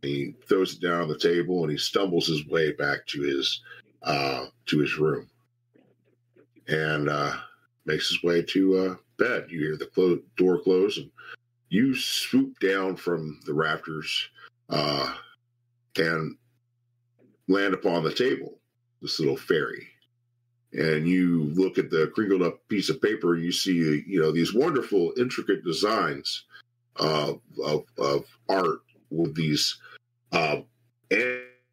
[0.02, 3.62] He throws it down on the table, and he stumbles his way back to his
[4.02, 5.30] uh, to his room,
[6.68, 7.34] and uh,
[7.86, 9.48] makes his way to uh, bed.
[9.50, 11.10] You hear the clo- door close, and
[11.70, 14.30] you swoop down from the rafters
[14.70, 15.14] uh,
[15.98, 16.36] and
[17.48, 18.60] land upon the table.
[19.02, 19.88] This little fairy,
[20.74, 24.32] and you look at the crinkled up piece of paper, and you see you know
[24.32, 26.46] these wonderful, intricate designs
[26.98, 27.34] uh,
[27.64, 29.78] of of art with these
[30.32, 30.62] uh,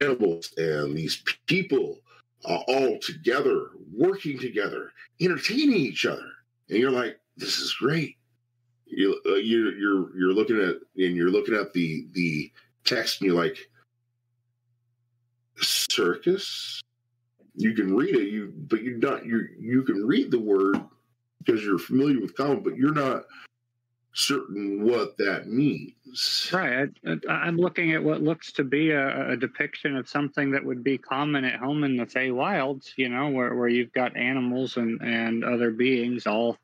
[0.01, 1.99] animals and these people
[2.45, 6.31] uh, all together, working together, entertaining each other,
[6.69, 8.17] and you're like, this is great.
[8.87, 12.53] You uh, you're you're you're looking at and you're looking at the the
[12.85, 13.59] text, and you're like,
[15.57, 16.83] circus.
[17.61, 20.81] You can read it, you but you're not you you can read the word
[21.45, 23.25] because you're familiar with comic, but you're not
[24.13, 26.51] certain what that means.
[26.53, 26.89] Right.
[27.07, 30.83] I, I'm looking at what looks to be a, a depiction of something that would
[30.83, 35.01] be common at home in the Feywilds, you know, where, where you've got animals and,
[35.01, 36.59] and other beings all,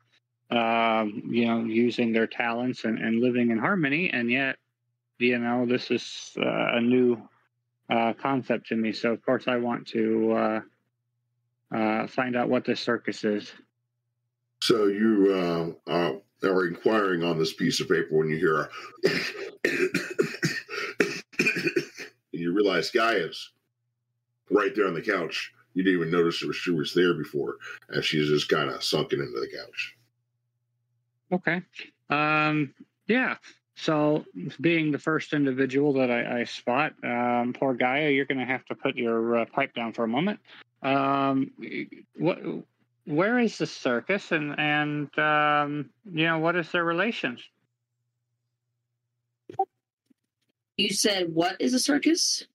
[0.51, 4.09] um, you know, using their talents and, and living in harmony.
[4.11, 4.57] And yet,
[5.17, 7.17] you know, this is uh, a new
[7.89, 8.91] uh, concept to me.
[8.91, 10.61] So, of course, I want to uh,
[11.73, 13.51] uh, find out what this circus is.
[14.61, 18.69] So you uh, uh, are inquiring on this piece of paper when you hear
[22.33, 23.51] and you realize Gaia is
[24.49, 25.53] right there on the couch.
[25.73, 27.57] You didn't even notice that she was there before,
[27.89, 29.95] and she's just kind of sunken into the couch.
[31.31, 31.61] Okay.
[32.09, 32.73] Um,
[33.07, 33.35] yeah.
[33.75, 34.25] So,
[34.59, 38.65] being the first individual that I, I spot, um, poor Gaia, you're going to have
[38.65, 40.39] to put your uh, pipe down for a moment.
[40.83, 41.51] Um,
[42.15, 42.39] what,
[43.05, 47.41] where is the circus, and and um, you know what is their relations?
[50.77, 52.45] You said what is a circus?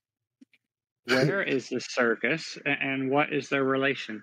[1.07, 4.23] Where is the circus, and what is their relation?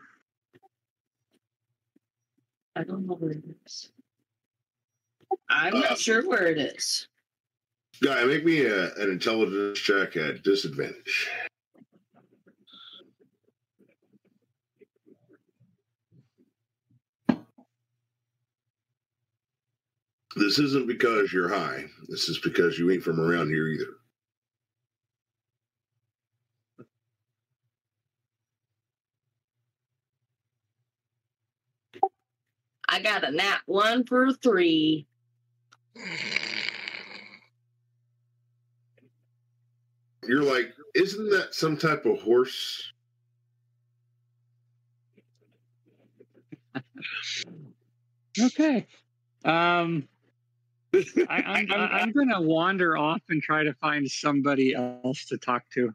[2.76, 3.92] I don't know where it is.
[5.50, 7.08] I'm Uh, not sure where it is.
[8.02, 11.28] Gaia, make me a, an intelligence check at disadvantage.
[20.50, 21.86] This isn't because you're high.
[22.08, 23.86] This is because you ain't from around here either.
[32.90, 35.06] I got a nap one for three.
[40.24, 42.92] You're like, isn't that some type of horse?
[48.42, 48.88] Okay.
[49.46, 50.08] Um,
[50.94, 51.00] I,
[51.30, 55.64] I'm, I, I'm going to wander off and try to find somebody else to talk
[55.74, 55.94] to.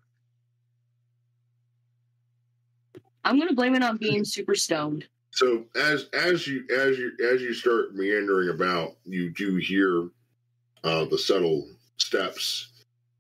[3.24, 5.06] I'm gonna blame it on being super stoned.
[5.30, 10.10] So as as you as you as you start meandering about, you do hear
[10.84, 12.68] uh, the subtle steps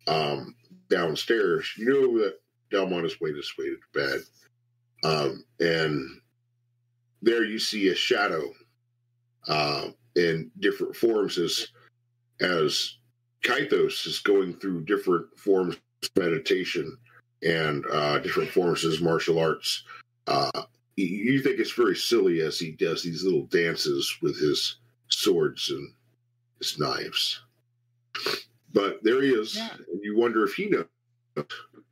[0.06, 0.54] um,
[0.90, 1.72] downstairs.
[1.76, 2.38] You know that
[2.70, 4.20] Delmont is way to way to bed,
[5.04, 6.20] um, and
[7.22, 8.52] there you see a shadow
[9.48, 11.68] uh, in different forms as
[12.40, 12.96] as
[13.42, 16.96] Kythos is going through different forms of meditation
[17.42, 19.84] and uh, different forms of martial arts.
[20.26, 20.50] Uh,
[20.96, 24.76] you- you think it's very silly as he does these little dances with his
[25.08, 25.92] swords and
[26.58, 27.42] his knives.
[28.72, 29.74] But there he is, Yeah.
[29.74, 30.86] and you wonder if he knows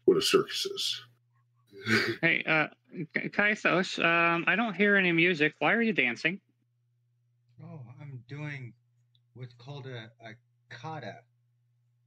[0.05, 1.03] what a circus is.
[2.21, 2.69] Hey, uh,
[3.15, 5.55] K- Kythos, um, I don't hear any music.
[5.59, 6.41] Why are you dancing?
[8.33, 8.73] Doing
[9.35, 10.33] what's called a, a
[10.71, 11.17] kata.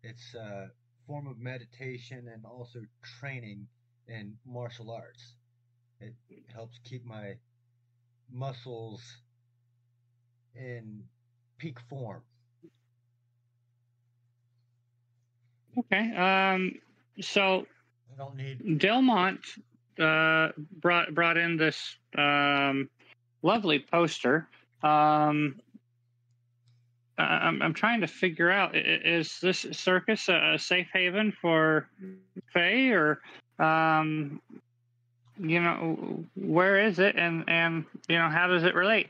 [0.01, 0.71] It's a
[1.05, 2.79] form of meditation and also
[3.19, 3.67] training
[4.07, 5.35] in martial arts.
[6.01, 6.15] It
[6.51, 7.35] helps keep my
[8.31, 9.03] muscles
[10.55, 11.03] in
[11.59, 12.23] peak form.
[15.77, 16.11] Okay.
[16.15, 16.71] Um,
[17.21, 17.67] so
[18.11, 19.41] I don't need Delmont
[19.99, 20.47] uh,
[20.81, 22.89] brought brought in this um,
[23.43, 24.47] lovely poster.
[24.81, 25.57] Um,
[27.17, 31.87] I'm I'm trying to figure out is this circus a, safe haven for
[32.53, 33.21] Fae, or
[33.57, 34.41] um,
[35.37, 39.09] you know, where is it, and and you know, how does it relate?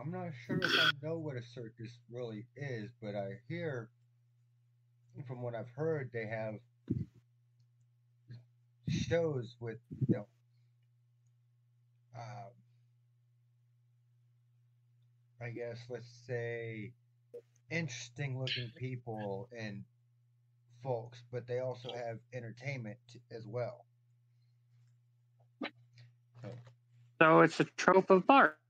[0.00, 3.88] I'm not sure if I know what a circus really is, but I hear
[5.28, 6.54] from what I've heard they have
[8.88, 9.78] shows with
[10.08, 10.26] you know
[12.16, 12.50] um,
[15.40, 16.92] I guess let's say
[17.70, 19.84] interesting looking people and
[20.82, 22.98] folks, but they also have entertainment
[23.30, 23.86] as well.
[27.20, 28.64] So it's a trope of bards.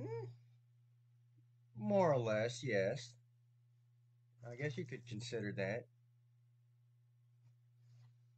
[0.00, 0.26] Mm,
[1.76, 3.14] More or less, yes.
[4.48, 5.86] I guess you could consider that.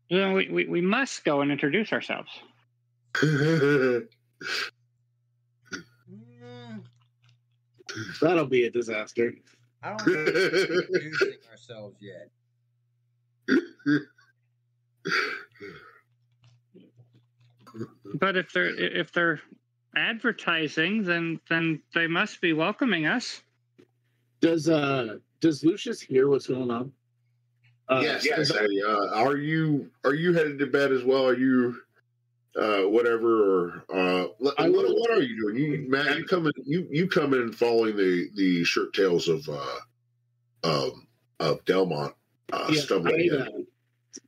[0.08, 2.30] You know, we, we, we must go and introduce ourselves.
[6.10, 6.82] Mm,
[8.20, 9.34] That'll be a disaster.
[9.82, 12.30] I don't know if we're introducing ourselves yet.
[18.14, 19.40] But if they're if they're
[19.94, 23.42] advertising, then then they must be welcoming us.
[24.40, 26.92] Does uh does Lucius hear what's going on?
[27.88, 28.50] Uh, yes, yes.
[28.50, 31.26] I, uh, are you are you headed to bed as well?
[31.26, 31.80] Are you
[32.58, 33.42] uh, whatever?
[33.42, 35.56] Or uh, what, what, are you doing?
[35.56, 39.48] You Matt, you come in you you come in following the the shirt tails of
[39.48, 39.78] uh,
[40.64, 41.06] um,
[41.40, 42.14] of Delmont
[42.52, 43.30] uh, Yeah, stumbling.
[43.32, 43.48] I, uh,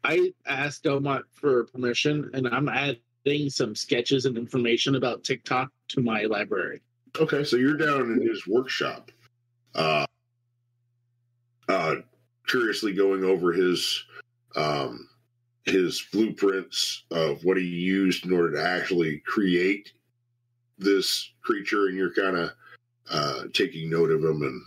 [0.05, 6.01] I asked Delmont for permission, and I'm adding some sketches and information about TikTok to
[6.01, 6.83] my library.
[7.18, 9.11] Okay, so you're down in his workshop,
[9.74, 10.07] uh,
[11.68, 11.97] uh,
[12.47, 14.05] curiously going over his
[14.57, 15.09] um,
[15.68, 19.92] his blueprints of what he used in order to actually create
[20.78, 22.50] this creature, and you're kind of
[23.10, 24.62] uh, taking note of him and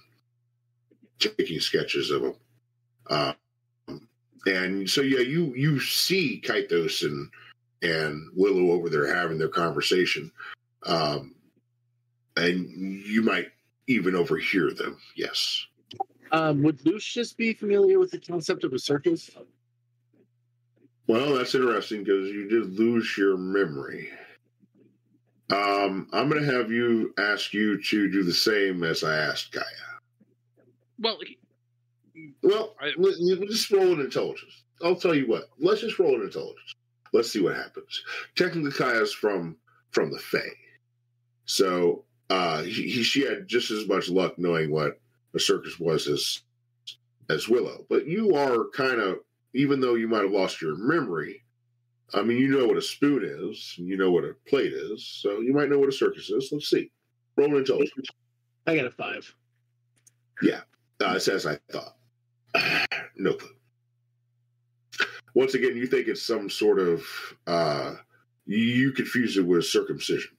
[1.20, 2.36] taking sketches of him.
[3.10, 4.08] Um,
[4.46, 7.30] and so, yeah, you you see Kaitos and
[7.82, 10.32] and Willow over there having their conversation.
[10.84, 11.36] Um,
[12.38, 13.50] and you might
[13.88, 14.98] even overhear them.
[15.16, 15.66] Yes.
[16.32, 19.30] Um, would Lucius be familiar with the concept of a circus?
[21.12, 24.08] Well, that's interesting because you did lose your memory.
[25.52, 29.52] Um, I'm going to have you ask you to do the same as I asked
[29.52, 29.64] Gaia.
[31.00, 31.38] Well, he-
[32.42, 34.64] Well, I- let, let- just roll an intelligence.
[34.82, 35.50] I'll tell you what.
[35.60, 36.76] Let's just roll an intelligence.
[37.12, 38.02] Let's see what happens.
[38.38, 39.58] Technically, Gaia's from
[39.92, 40.40] from the Fae,
[41.44, 44.98] so uh, he, he she had just as much luck knowing what
[45.36, 46.40] a circus was as
[47.30, 47.86] as Willow.
[47.90, 49.18] But you are kind of,
[49.54, 51.44] even though you might have lost your memory,
[52.14, 55.06] I mean, you know what a spoon is, and you know what a plate is,
[55.06, 56.50] so you might know what a circus is.
[56.52, 56.92] Let's see.
[57.38, 58.08] Roll an intelligence.
[58.68, 59.34] I got a five.
[61.02, 61.96] Uh, it's as I thought.
[63.18, 63.50] no clue.
[65.34, 67.04] Once again, you think it's some sort of
[67.48, 67.96] uh
[68.46, 70.32] you confuse it with circumcision.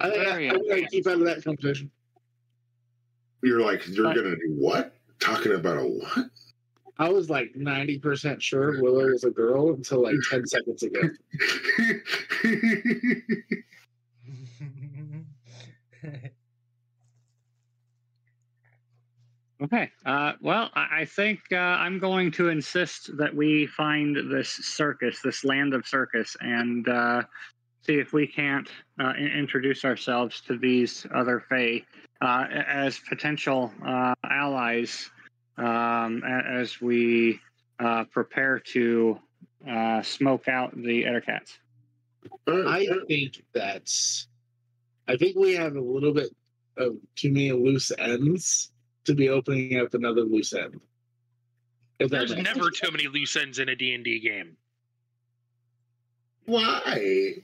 [0.00, 1.90] I, I, I'm going to keep out of that conversation.
[3.42, 4.94] You're like, you're gonna do what?
[5.20, 6.26] Talking about a what?
[7.00, 11.00] I was like 90% sure Willow was a girl until like 10 seconds ago.
[19.60, 19.90] Okay.
[20.06, 25.20] Uh, well, I, I think uh, I'm going to insist that we find this circus,
[25.22, 27.22] this land of circus, and uh,
[27.82, 28.68] see if we can't
[29.00, 31.82] uh, introduce ourselves to these other Fae
[32.20, 35.10] uh, as potential uh, allies
[35.56, 37.40] um, as we
[37.80, 39.18] uh, prepare to
[39.68, 41.58] uh, smoke out the Ettercaps.
[42.46, 44.26] I think that's.
[45.06, 46.30] I think we have a little bit
[46.76, 48.72] of too many loose ends
[49.04, 50.80] to be opening up another loose end.
[51.98, 54.56] If there's never too many loose ends in a D&D game.
[56.44, 57.34] Why?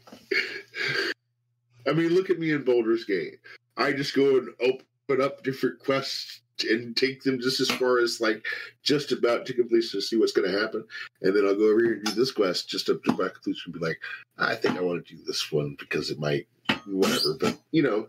[1.87, 3.39] I mean, look at me in Baldur's Gate.
[3.77, 8.21] I just go and open up different quests and take them just as far as
[8.21, 8.47] like
[8.83, 10.85] just about to completion to see what's going to happen,
[11.23, 13.73] and then I'll go over here and do this quest just up to my conclusion
[13.73, 13.99] and be like,
[14.39, 16.47] I think I want to do this one because it might
[16.87, 17.37] whatever.
[17.41, 18.07] But you know,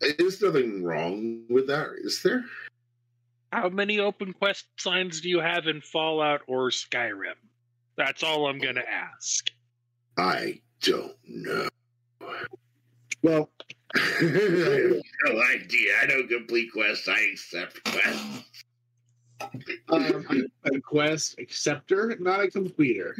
[0.00, 2.44] there's nothing wrong with that, is there?
[3.52, 7.36] How many open quest signs do you have in Fallout or Skyrim?
[7.96, 9.48] That's all I'm going to ask.
[10.18, 11.68] I don't know.
[13.22, 13.50] Well,
[14.22, 15.92] no idea.
[16.02, 17.08] I don't complete quests.
[17.08, 18.44] I accept quests.
[19.90, 23.16] um, I'm a quest acceptor, not a completer.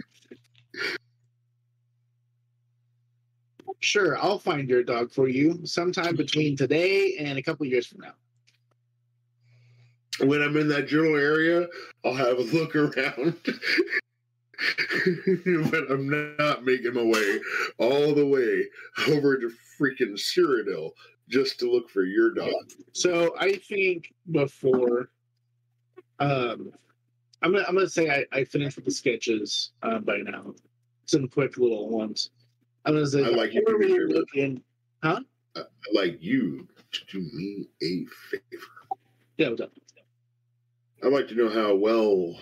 [3.81, 8.01] Sure, I'll find your dog for you sometime between today and a couple years from
[8.01, 8.15] now.
[10.27, 11.69] When I'm in that general area,
[12.05, 13.37] I'll have a look around.
[15.71, 17.41] but I'm not making my way
[17.79, 18.65] all the way
[19.15, 20.91] over to freaking Cyrodiil
[21.29, 22.73] just to look for your dog.
[22.93, 25.11] So I think before,
[26.19, 26.73] um,
[27.43, 30.55] I'm gonna I'm gonna say I, I finished with the sketches uh, by now.
[31.05, 32.31] Some quick little ones.
[32.85, 34.09] I'm gonna say I like you to be we here.
[34.09, 34.63] look in.
[35.03, 35.19] I
[35.93, 38.65] like you to do me a favor.
[39.37, 39.73] Yeah, what's up?
[41.05, 42.35] I'd like to know how well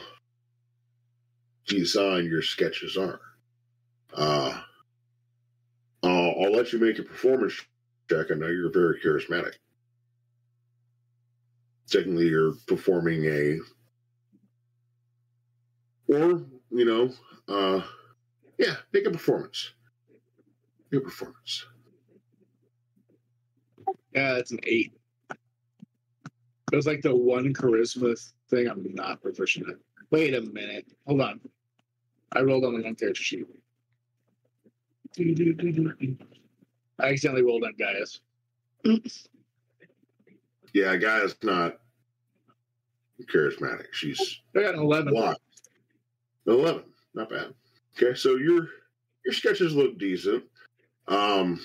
[1.66, 3.20] designed your sketches are.
[4.12, 4.60] Uh,
[6.02, 7.54] I'll, I'll let you make a performance
[8.10, 8.26] check.
[8.30, 9.54] I know you're very charismatic.
[11.86, 13.58] Secondly, you're performing a,
[16.08, 17.10] or you know,
[17.48, 17.82] uh,
[18.58, 19.72] yeah, make a performance.
[20.92, 21.66] A performance.
[24.14, 24.92] Yeah, it's an eight.
[26.72, 28.18] It was like the one charisma
[28.50, 29.76] thing I'm not proficient at.
[30.10, 30.86] Wait a minute.
[31.06, 31.40] Hold on.
[32.32, 33.46] I rolled on the wrong character sheet.
[36.98, 38.20] I accidentally rolled on Gaia's.
[40.72, 41.78] Yeah, Gaia is not
[43.32, 43.86] charismatic.
[43.92, 45.14] She's I got an 11.
[45.14, 45.34] Why?
[46.46, 46.82] Eleven,
[47.14, 47.54] not bad.
[47.96, 48.68] Okay, so your
[49.24, 50.44] your sketches look decent.
[51.08, 51.60] Um,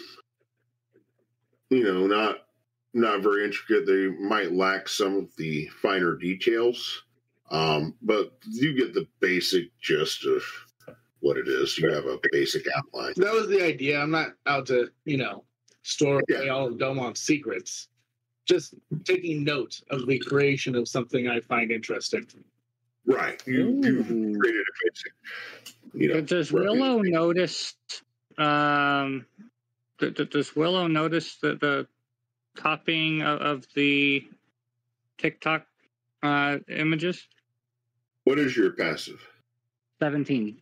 [1.69, 2.45] you know, not
[2.93, 3.85] not very intricate.
[3.85, 7.03] They might lack some of the finer details,
[7.51, 10.43] um, but you get the basic gist of
[11.21, 11.77] what it is.
[11.77, 13.13] You have a basic outline.
[13.17, 13.99] That was the idea.
[13.99, 15.43] I'm not out to, you know,
[15.83, 16.51] store away Yeah.
[16.51, 17.87] all of Delmont's secrets.
[18.45, 18.73] Just
[19.03, 22.25] taking note of the creation of something I find interesting.
[23.05, 23.41] Right.
[23.45, 24.03] You you
[24.39, 25.13] created a basic.
[25.93, 26.63] You know, But does right.
[26.63, 27.75] Willow notice?
[28.37, 29.25] Um,
[29.99, 31.87] d- d- does Willow notice the the
[32.55, 34.25] copying of, of the
[35.17, 35.65] TikTok
[36.23, 37.27] uh, images?
[38.23, 39.21] What is your passive?
[39.99, 40.57] Seventeen.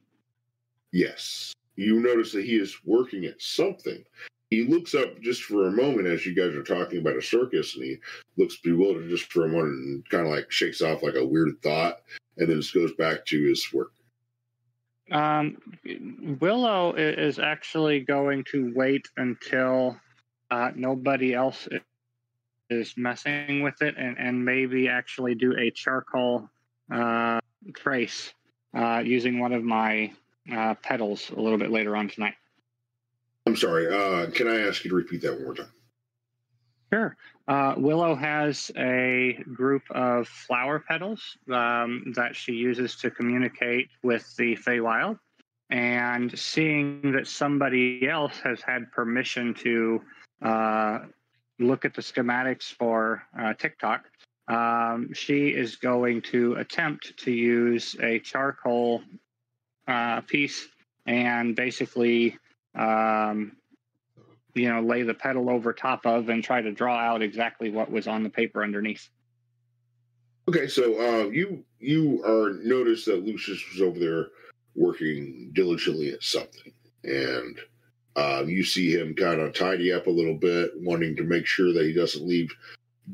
[0.91, 1.53] Yes.
[1.75, 4.03] You notice that he is working at something.
[4.49, 7.75] He looks up just for a moment as you guys are talking about a circus
[7.75, 7.97] and he
[8.37, 11.61] looks bewildered just for a moment and kind of like shakes off like a weird
[11.61, 11.99] thought
[12.37, 13.91] and then just goes back to his work.
[15.11, 15.57] Um,
[16.39, 19.99] Willow is actually going to wait until
[20.51, 21.67] uh, nobody else
[22.69, 26.49] is messing with it, and, and maybe actually do a charcoal
[26.91, 27.39] uh,
[27.73, 28.33] trace
[28.73, 30.11] uh, using one of my
[30.51, 32.35] uh, petals a little bit later on tonight.
[33.45, 33.87] I'm sorry.
[33.87, 35.71] Uh, can I ask you to repeat that one more time?
[36.91, 37.17] Sure.
[37.47, 44.35] Uh, Willow has a group of flower petals um, that she uses to communicate with
[44.37, 45.19] the Feywild.
[45.69, 50.01] And seeing that somebody else has had permission to
[50.41, 50.99] uh,
[51.59, 54.05] look at the schematics for uh, TikTok,
[54.47, 59.01] um, she is going to attempt to use a charcoal
[59.87, 60.67] uh, piece
[61.05, 62.37] and basically
[62.75, 63.53] um,
[64.53, 67.91] you know lay the petal over top of and try to draw out exactly what
[67.91, 69.09] was on the paper underneath.
[70.47, 74.27] Okay, so uh, you you are noticed that Lucius was over there
[74.75, 76.71] working diligently at something,
[77.03, 77.59] and
[78.15, 81.73] uh, you see him kind of tidy up a little bit, wanting to make sure
[81.73, 82.49] that he doesn't leave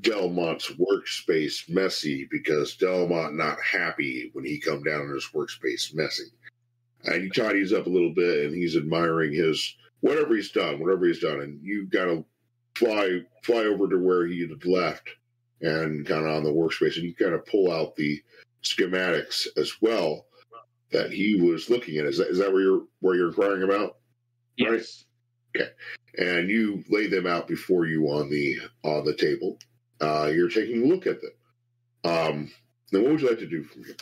[0.01, 6.31] Delmont's workspace messy because Delmont not happy when he come down in his workspace messy.
[7.05, 11.05] And he tidies up a little bit, and he's admiring his whatever he's done, whatever
[11.05, 12.25] he's done, and you got to
[12.75, 15.09] fly fly over to where he had left
[15.61, 18.21] and kind of on the workspace, and you kind of pull out the
[18.63, 20.25] schematics as well
[20.91, 22.05] that he was looking at.
[22.05, 23.97] Is that is that where you're where you're inquiring about?
[24.57, 25.05] Yes.
[25.55, 25.63] Right.
[25.63, 25.71] Okay.
[26.17, 29.57] And you lay them out before you on the on the table.
[30.03, 31.31] Uh, you're taking a look at them.
[32.03, 32.51] Um,
[32.91, 33.95] now, what would you like to do from here?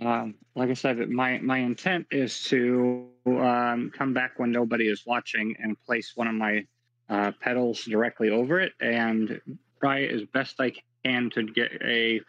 [0.00, 5.04] um, like i said my my intent is to um, come back when nobody is
[5.06, 6.64] watching and place one of my
[7.08, 9.40] uh, petals directly over it and
[9.80, 10.72] try as best i
[11.04, 12.20] can to get a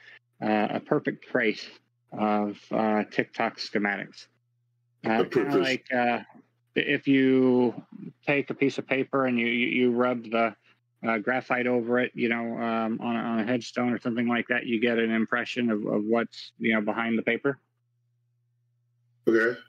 [0.42, 1.66] uh, a perfect trace
[2.12, 4.28] of uh, tiktok schematics
[5.08, 6.20] uh, A kind of perfect- like uh,
[6.76, 7.74] if you
[8.26, 10.56] take a piece of paper and you you, you rub the
[11.08, 14.48] uh, graphite over it, you know, um, on, a- on a headstone or something like
[14.48, 17.60] that, you get an impression of, of what's you know behind the paper.
[19.28, 19.60] Okay.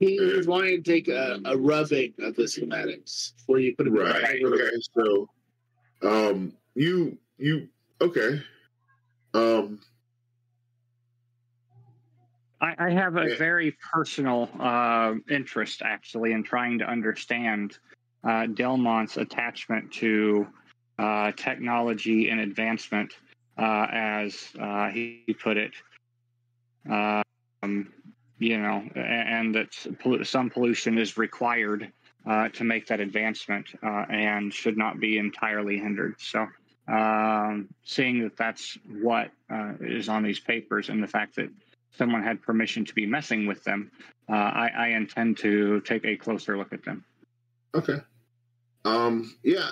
[0.00, 3.90] He was wanting to take a, a rubbing of the schematics before you put it
[3.90, 4.42] Right.
[4.42, 4.70] Okay.
[4.96, 5.28] So,
[6.02, 7.68] um, you you
[8.00, 8.40] okay?
[9.34, 9.80] Um,
[12.60, 13.36] I, I have a Yeah.
[13.36, 17.78] very personal uh, interest actually in trying to understand
[18.22, 20.46] uh, Delmont's attachment to
[20.98, 23.14] uh, technology and advancement,
[23.58, 25.72] uh, as uh, he put it.
[26.88, 27.92] Um,
[28.38, 29.68] you know, and that
[30.26, 31.90] some pollution is required
[32.26, 36.16] uh, to make that advancement uh, and should not be entirely hindered.
[36.18, 36.46] So,
[36.88, 39.30] um, seeing that that's what
[39.80, 41.48] is on these papers and the fact that
[41.96, 43.90] someone had permission to be messing with them,
[44.28, 47.04] I, I, intend to take a closer look at them.
[47.74, 48.00] Okay.
[48.84, 49.34] Um.
[49.42, 49.70] Yeah.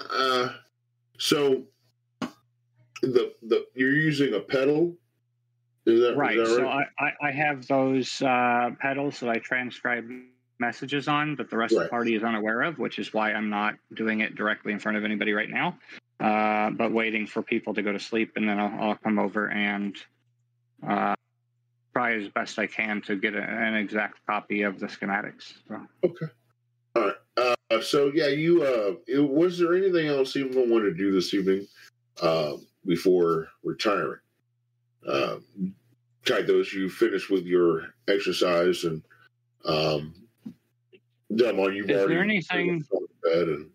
[1.18, 1.62] So
[3.02, 4.94] the the you're using a petal
[5.84, 6.38] is that right?
[6.38, 6.86] Is that right?
[6.98, 10.08] So I, I, have those uh, petals that I transcribe
[10.60, 11.82] messages on that the rest right.
[11.82, 14.78] of the party is unaware of, which is why I'm not doing it directly in
[14.78, 15.76] front of anybody right now,
[16.20, 19.50] uh, but waiting for people to go to sleep, and then I'll, I'll come over
[19.50, 19.96] and
[20.86, 21.16] uh,
[21.92, 25.54] try as best I can to get a, an exact copy of the schematics.
[25.68, 25.80] So.
[26.04, 26.26] Okay.
[27.72, 31.12] Uh, so yeah, you uh, it, was there anything else you even want to do
[31.12, 31.66] this evening
[32.20, 32.52] uh,
[32.84, 34.18] before retiring?
[35.08, 35.36] uh,
[36.24, 39.02] those you finish with your exercise and
[39.64, 40.14] um,
[41.34, 42.84] Delmont, you've is already there anything
[43.22, 43.70] bed and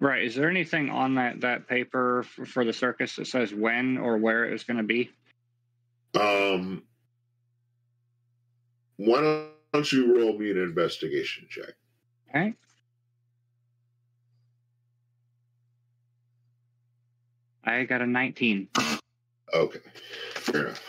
[0.00, 0.22] right?
[0.22, 4.18] Is there anything on that that paper for, for the circus that says when or
[4.18, 5.10] where it was going to be?
[6.14, 6.82] Um,
[8.96, 11.74] why don't you roll me an investigation check?
[12.30, 12.54] Okay.
[17.66, 18.68] I got a 19.
[19.54, 19.80] Okay,
[20.34, 20.82] fair enough.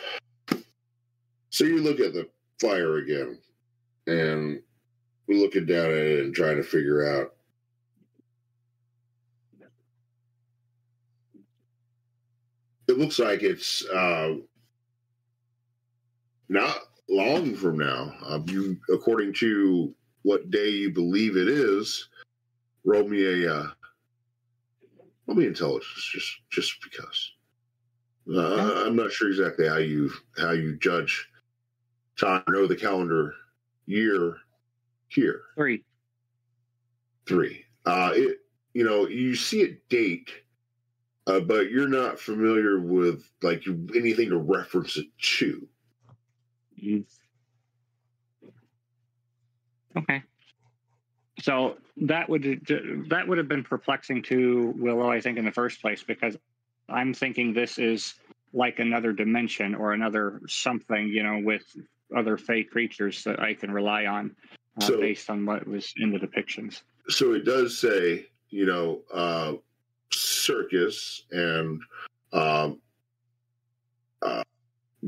[1.49, 2.27] So you look at the
[2.59, 3.37] fire again,
[4.07, 4.61] and
[5.27, 7.31] we're looking down at it and trying to figure out.
[12.87, 14.35] It looks like it's uh,
[16.49, 16.77] not
[17.09, 18.13] long from now.
[18.25, 22.09] Um, you, according to what day you believe it is,
[22.83, 23.67] roll me a uh,
[25.33, 27.31] me intelligence, just just because.
[28.33, 31.27] Uh, I'm not sure exactly how you how you judge
[32.19, 32.43] time.
[32.47, 33.33] Know the calendar
[33.85, 34.37] year
[35.09, 35.41] here.
[35.55, 35.83] Three.
[37.25, 37.65] Three.
[37.85, 38.39] Uh, it
[38.73, 40.29] you know you see a date,
[41.27, 43.63] uh, but you're not familiar with like
[43.95, 45.67] anything to reference it to.
[49.97, 50.23] Okay.
[51.39, 52.43] So that would
[53.09, 56.37] that would have been perplexing to Willow, I think, in the first place, because
[56.87, 58.15] I'm thinking this is
[58.53, 61.63] like another dimension or another something, you know, with
[62.15, 64.35] other fake creatures that I can rely on
[64.81, 66.81] uh, so, based on what was in the depictions.
[67.09, 69.53] So it does say, you know, uh,
[70.11, 71.81] circus and
[72.31, 72.79] um,
[74.21, 74.43] uh,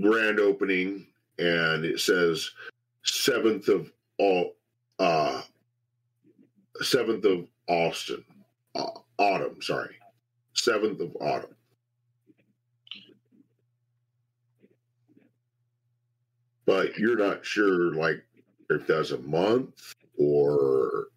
[0.01, 1.07] grand opening,
[1.39, 2.51] and it says
[3.03, 4.55] seventh of all,
[4.99, 5.41] uh,
[6.82, 8.23] seventh of Austin,
[8.75, 9.61] uh, autumn.
[9.61, 9.95] Sorry,
[10.53, 11.55] seventh of autumn.
[16.67, 18.23] but you're not sure like
[18.69, 21.07] if that's a month or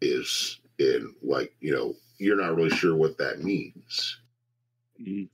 [0.00, 4.18] is in like you know you're not really sure what that means
[5.00, 5.24] mm-hmm.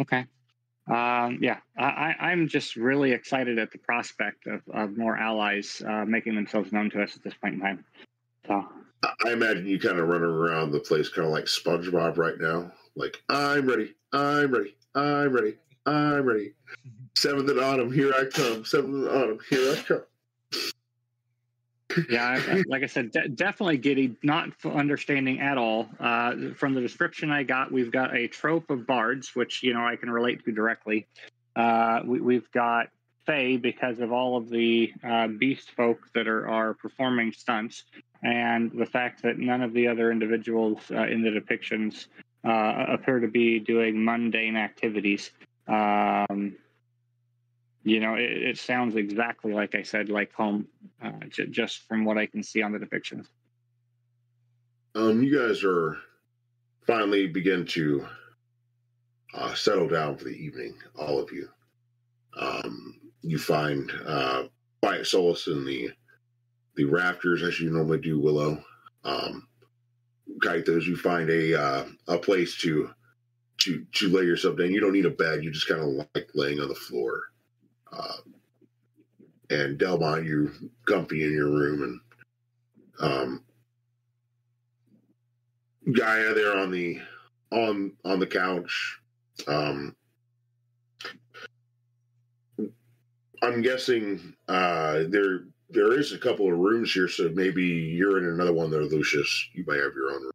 [0.00, 0.26] okay
[0.88, 6.04] um, yeah I, i'm just really excited at the prospect of, of more allies uh,
[6.04, 7.84] making themselves known to us at this point in time
[8.46, 8.64] so
[9.24, 12.70] i imagine you kind of running around the place kind of like spongebob right now
[12.96, 15.56] like i'm ready i'm ready i'm ready
[15.86, 16.52] i'm ready
[17.14, 18.64] Seventh of autumn, here I come.
[18.64, 20.02] Seventh of autumn, here I come.
[22.08, 25.88] Yeah, I, like I said, de- definitely giddy, not understanding at all.
[25.98, 29.84] Uh, from the description I got, we've got a trope of bards, which you know
[29.84, 31.06] I can relate to directly.
[31.54, 32.88] Uh, we, have got
[33.26, 37.84] Fae because of all of the uh, beast folk that are are performing stunts,
[38.22, 42.06] and the fact that none of the other individuals uh, in the depictions
[42.44, 45.30] uh, appear to be doing mundane activities.
[45.68, 46.56] Um,
[47.84, 50.66] you know, it, it, sounds exactly like I said, like home,
[51.02, 53.26] uh, j- just from what I can see on the depictions.
[54.94, 55.96] Um, you guys are
[56.86, 58.06] finally begin to
[59.34, 61.48] uh, settle down for the evening, all of you.
[62.38, 64.44] Um, you find uh,
[64.82, 65.90] quiet solace in the
[66.76, 68.62] the rafters as you normally do, Willow.
[69.04, 69.46] Um,
[70.38, 72.90] Kaitos, you find a uh, a place to
[73.58, 74.70] to to lay yourself down.
[74.70, 75.44] You don't need a bed.
[75.44, 77.31] You just kind of like laying on the floor.
[77.92, 78.16] Uh,
[79.50, 80.50] and Delmont, you
[80.86, 82.00] comfy in your room,
[83.00, 83.42] and um,
[85.92, 86.98] Gaia there on the
[87.50, 88.98] on on the couch.
[89.46, 89.94] Um,
[93.42, 98.26] I'm guessing uh, they're there is a couple of rooms here, so maybe you're in
[98.26, 99.48] another one there, Lucius.
[99.54, 100.32] You might have your own room.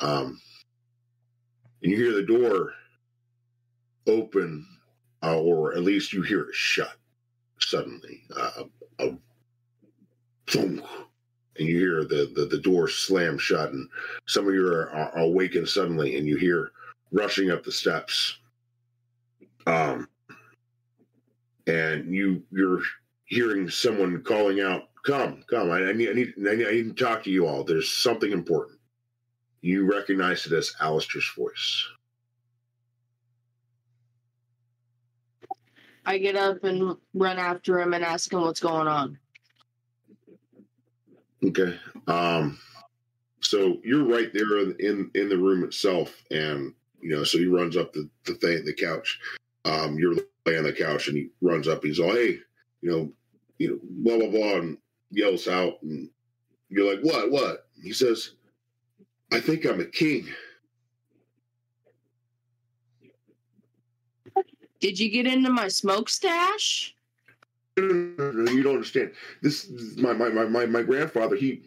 [0.00, 0.40] Um,
[1.82, 2.72] and you hear the door
[4.06, 4.66] open,
[5.22, 6.96] uh, or at least you hear it shut
[7.60, 8.22] suddenly.
[8.36, 8.64] Uh,
[9.00, 9.16] a
[10.48, 10.82] thunk,
[11.58, 13.88] and you hear the, the, the door slam shut, and
[14.26, 16.72] some of you are, are awakened suddenly, and you hear
[17.12, 18.38] rushing up the steps.
[19.66, 20.08] Um,
[21.66, 22.80] and you you're
[23.26, 25.70] hearing someone calling out, "Come, come!
[25.70, 27.64] I, I need, I need, I need, I need to talk to you all.
[27.64, 28.78] There's something important."
[29.60, 31.86] You recognize it as Alistair's voice.
[36.08, 39.18] I get up and run after him and ask him what's going on.
[41.44, 41.78] Okay.
[42.06, 42.58] Um.
[43.40, 47.76] So you're right there in in the room itself, and you know, so he runs
[47.76, 49.20] up the the thing, the couch.
[49.66, 50.14] Um, you're
[50.46, 51.84] laying on the couch, and he runs up.
[51.84, 52.38] He's all, "Hey,
[52.80, 53.12] you know,
[53.58, 54.78] you know, blah blah blah," and
[55.10, 56.08] yells out, and
[56.70, 57.30] you're like, "What?
[57.30, 58.30] What?" He says,
[59.30, 60.26] "I think I'm a king."
[64.80, 66.94] Did you get into my smoke stash?
[67.76, 69.12] No, no, no, you don't understand.
[69.42, 71.36] This my my my my, my grandfather.
[71.36, 71.62] He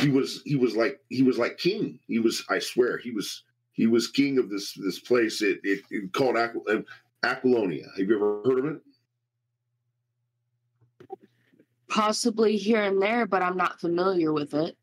[0.00, 1.98] he was he was like he was like king.
[2.06, 3.42] He was I swear he was
[3.72, 5.42] he was king of this this place.
[5.42, 6.82] It it, it called Aqu- uh,
[7.24, 7.86] Aquilonia.
[7.96, 8.82] Have you ever heard of it?
[11.88, 14.76] Possibly here and there, but I'm not familiar with it.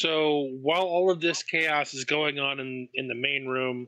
[0.00, 3.86] So while all of this chaos is going on in, in the main room,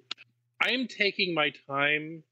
[0.63, 2.23] I am taking my time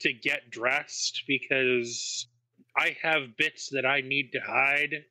[0.00, 2.28] to get dressed because
[2.74, 5.04] I have bits that I need to hide.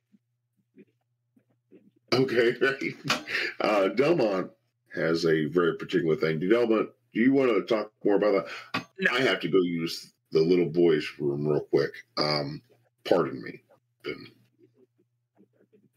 [2.12, 3.26] Okay, right.
[3.60, 4.50] Uh, Delmont
[4.92, 6.40] has a very particular thing.
[6.40, 8.86] Delmont, do you want to talk more about that?
[8.98, 9.12] No.
[9.16, 11.92] I have to go use the little boy's room real quick.
[12.16, 12.60] Um,
[13.04, 13.62] pardon me.
[14.02, 14.32] Been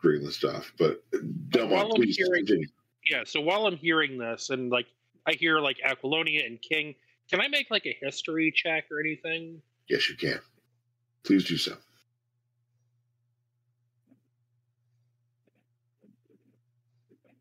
[0.01, 1.03] reading the stuff, but
[1.49, 2.67] Delmont, While please hearing- continue.
[3.09, 4.87] Yeah, so while I'm hearing this and like
[5.25, 6.95] I hear like Aquilonia and King,
[7.29, 9.61] can I make like a history check or anything?
[9.89, 10.39] Yes, you can.
[11.23, 11.75] Please do so.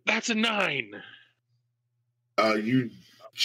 [0.07, 1.03] That's a nine.
[2.39, 2.91] Uh, you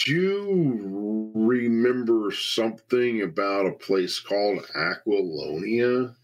[0.06, 6.14] do remember something about a place called Aquilonia,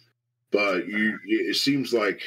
[0.50, 2.22] but you it seems like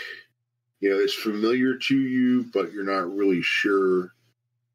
[0.84, 4.14] you know it's familiar to you, but you're not really sure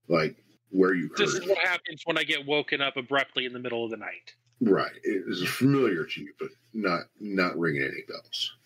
[0.08, 1.48] like where you This is it.
[1.50, 4.34] what happens when I get woken up abruptly in the middle of the night.
[4.62, 8.56] Right, it is familiar to you, but not not ringing any bells.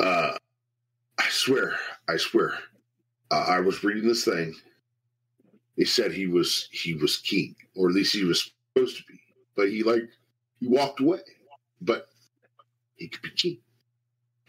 [0.00, 0.38] Uh,
[1.18, 1.76] I swear,
[2.08, 2.54] I swear,
[3.30, 4.54] uh, I was reading this thing.
[5.76, 9.20] They said he was he was king, or at least he was supposed to be,
[9.54, 10.08] but he like
[10.60, 11.20] he walked away.
[11.82, 12.08] But
[12.96, 13.58] he could be king.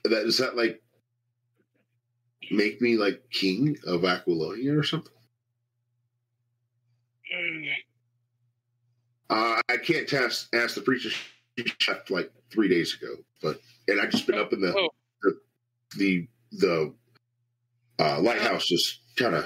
[0.05, 0.81] That is that like
[2.51, 5.13] make me like king of Aquilonia or something?
[9.29, 11.09] Uh, I can't ask ask the preacher.
[11.89, 14.89] Left like three days ago, but and I just been up in the Oh,
[15.97, 16.93] the the
[17.99, 19.45] uh, lighthouse, just kind of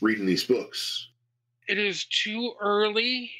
[0.00, 1.08] reading these books.
[1.68, 3.30] it is too early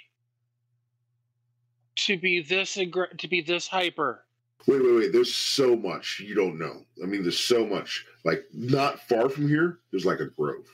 [1.97, 4.23] to be this aggr- to be this hyper.
[4.67, 5.13] Wait, wait, wait.
[5.13, 6.85] There's so much you don't know.
[7.03, 8.05] I mean, there's so much.
[8.25, 10.69] Like not far from here, there's like a grove,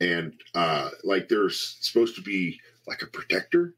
[0.00, 3.74] and uh like there's supposed to be like a protector.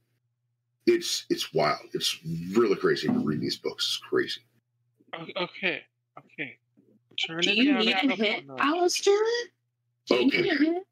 [0.86, 1.80] It's it's wild.
[1.94, 2.18] It's
[2.52, 3.84] really crazy to read these books.
[3.84, 4.40] It's crazy.
[5.36, 5.82] Okay,
[6.18, 6.58] okay.
[7.26, 8.64] Turn Do it you need a hit, notches.
[8.64, 9.14] Alistair?
[10.06, 10.42] Do you Okay.
[10.42, 10.82] need a hit?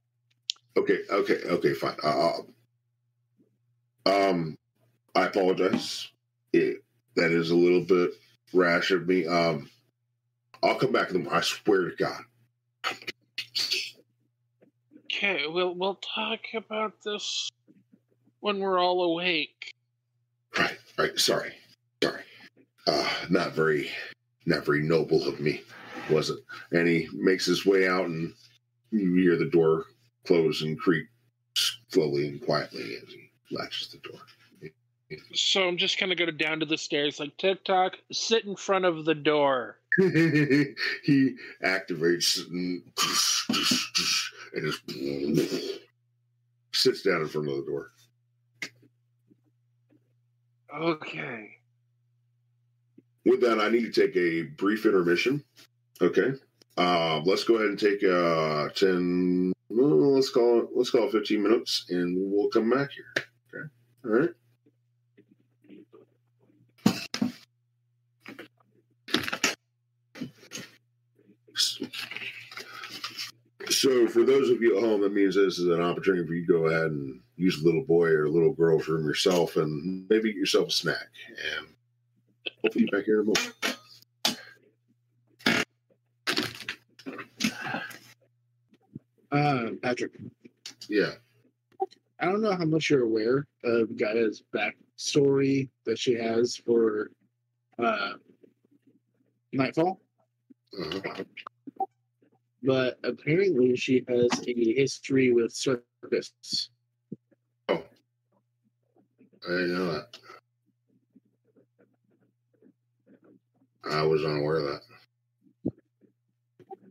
[0.76, 1.96] Okay, okay, okay, fine.
[2.02, 2.32] Uh,
[4.06, 4.56] um,
[5.14, 6.10] I apologize.
[6.52, 6.82] It,
[7.14, 8.10] that is a little bit
[8.54, 9.26] rash of me.
[9.26, 9.68] Um,
[10.62, 11.28] I'll come back to them.
[11.30, 12.22] I swear to God.
[15.04, 17.50] Okay, we'll we'll talk about this
[18.40, 19.72] when we're all awake.
[20.58, 21.18] Right, right.
[21.18, 21.52] Sorry,
[22.02, 22.22] sorry.
[22.86, 23.90] Uh, not very,
[24.46, 25.62] not very noble of me,
[26.10, 26.38] was it?
[26.72, 28.32] And he makes his way out, and
[28.90, 29.86] you hear the door
[30.26, 31.06] close and creak
[31.56, 34.20] slowly and quietly as he latches the door.
[35.34, 39.04] So I'm just gonna go down to the stairs like TikTok, sit in front of
[39.04, 39.78] the door.
[39.98, 42.82] he activates and,
[44.54, 45.80] and just
[46.72, 47.90] sits down in front of the door.
[50.76, 51.50] Okay.
[53.24, 55.44] With that, I need to take a brief intermission.
[56.02, 56.32] Okay.
[56.76, 59.52] Uh, let's go ahead and take uh, ten.
[59.68, 60.68] well, let's call it.
[60.74, 63.24] Let's call it fifteen minutes, and we'll come back here.
[63.48, 63.68] Okay.
[64.04, 64.30] All right.
[73.70, 76.46] So, for those of you at home, that means this is an opportunity for you
[76.46, 80.06] to go ahead and use a little boy or a little girl's room yourself and
[80.10, 81.08] maybe get yourself a snack.
[81.58, 81.66] And
[82.62, 83.54] hopefully, back here in a moment.
[89.32, 90.12] Uh, Patrick,
[90.88, 91.12] Yeah.
[92.20, 97.10] I don't know how much you're aware of Gaia's backstory that she has for
[97.78, 98.12] uh,
[99.52, 100.00] Nightfall.
[100.78, 101.22] Mm-hmm.
[102.64, 106.70] but apparently she has a history with circus.
[107.68, 107.82] Oh,
[109.46, 110.18] I didn't know that.
[113.90, 114.80] I was unaware of that.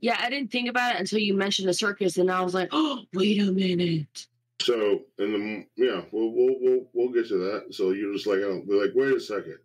[0.02, 2.70] Yeah, I didn't think about it until you mentioned the circus, and I was like,
[2.72, 4.28] oh, wait a minute.
[4.62, 7.74] So, in the yeah, we'll we'll we'll, we'll get to that.
[7.74, 9.58] So you're just like oh, I'll be like, wait a second,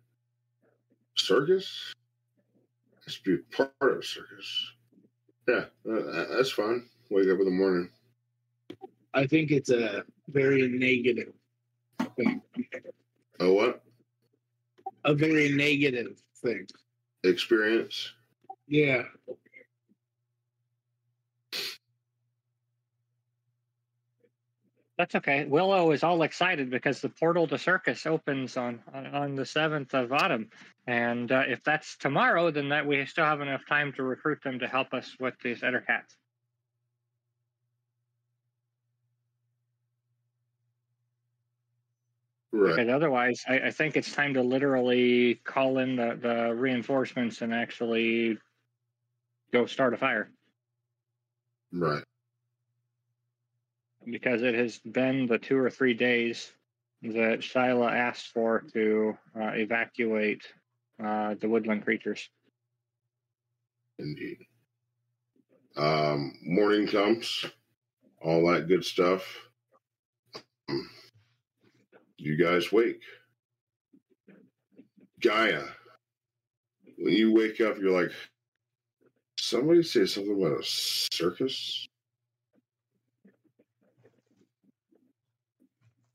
[1.15, 1.93] circus?
[3.09, 4.71] To be part of a circus.
[5.47, 6.85] Yeah, uh, that's fine.
[7.09, 7.89] Wake up in the morning.
[9.15, 11.33] I think it's a very negative
[12.15, 12.41] thing.
[13.39, 13.83] Oh, what
[15.05, 16.67] A very negative thing.
[17.23, 18.13] experience?
[18.67, 19.03] Yeah.
[24.99, 25.45] That's okay.
[25.45, 30.11] Willow is all excited because the portal to circus opens on on, the seventh of
[30.11, 30.49] autumn,
[30.87, 34.59] and uh, if that's tomorrow, then that we still have enough time to recruit them
[34.59, 36.17] to help us with these other cats.
[42.51, 42.75] Right.
[42.75, 47.53] Because otherwise, I, I think it's time to literally call in the, the reinforcements and
[47.53, 48.37] actually
[49.53, 50.29] go start a fire.
[51.71, 52.03] Right.
[54.11, 56.51] Because it has been the two or three days
[57.01, 60.43] that Shyla asked for to uh, evacuate
[61.03, 62.29] uh, the woodland creatures.
[63.97, 64.37] Indeed.
[65.77, 67.45] Um, morning comes,
[68.21, 69.23] all that good stuff.
[70.69, 70.89] Um,
[72.17, 73.01] You guys wake.
[75.21, 75.63] Gaia,
[76.97, 78.11] when you wake up, you're like,
[79.37, 81.88] somebody say something about a circus?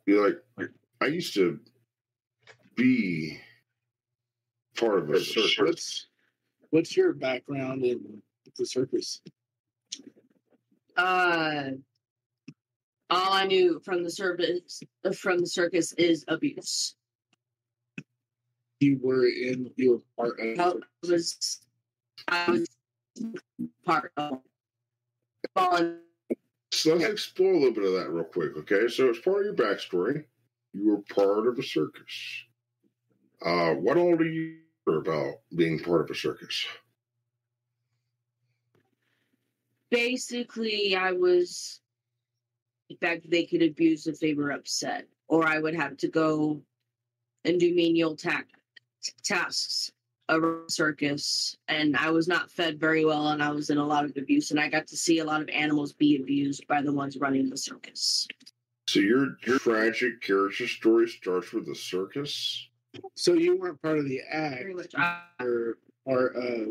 [0.06, 1.58] You're like, I used to
[2.76, 3.38] be
[4.76, 5.58] part of a circus.
[5.58, 6.06] What's,
[6.70, 8.22] what's your background in
[8.56, 9.20] the circus?
[10.96, 11.70] Uh,
[13.10, 14.82] all I knew from the service
[15.14, 16.96] from the circus is abuse.
[18.80, 20.58] You were in, you were part of.
[20.58, 20.72] I
[21.06, 21.60] was,
[22.28, 22.68] I was
[23.84, 24.40] part of.
[25.56, 25.98] Volun-
[26.84, 28.88] So let's explore a little bit of that real quick, okay?
[28.88, 30.22] So as part of your backstory,
[30.74, 32.44] you were part of a circus.
[33.42, 36.66] Uh, what all do you about being part of a circus?
[39.90, 41.80] Basically, I was.
[42.90, 46.60] In fact, they could abuse if they were upset, or I would have to go
[47.46, 48.42] and do menial ta-
[49.22, 49.90] tasks
[50.28, 51.56] around the circus.
[51.68, 54.50] And I was not fed very well, and I was in a lot of abuse.
[54.50, 57.50] And I got to see a lot of animals be abused by the ones running
[57.50, 58.26] the circus.
[58.86, 62.68] So your your tragic character story starts with a circus.
[63.16, 64.94] So you weren't part of the act, Very much.
[64.96, 66.66] I- or, or uh,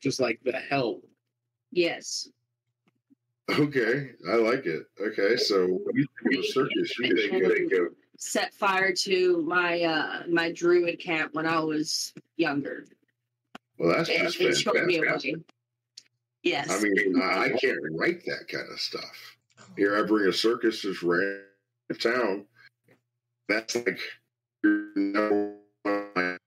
[0.00, 1.04] just like the help.
[1.72, 2.28] yes.
[3.48, 4.86] Okay, I like it.
[5.00, 9.82] Okay, so when you think of a circus, you think of set fire to my
[9.82, 12.86] uh my druid camp when I was younger.
[13.78, 15.36] Well, that's And just it showed me a fantastic.
[16.42, 16.70] Yes.
[16.70, 19.36] I mean, I I can't write that kind of stuff.
[19.60, 19.64] Oh.
[19.76, 21.42] Here, I bring a circus that's ran
[21.90, 22.46] to town.
[23.48, 23.98] That's like
[24.62, 26.38] your number one.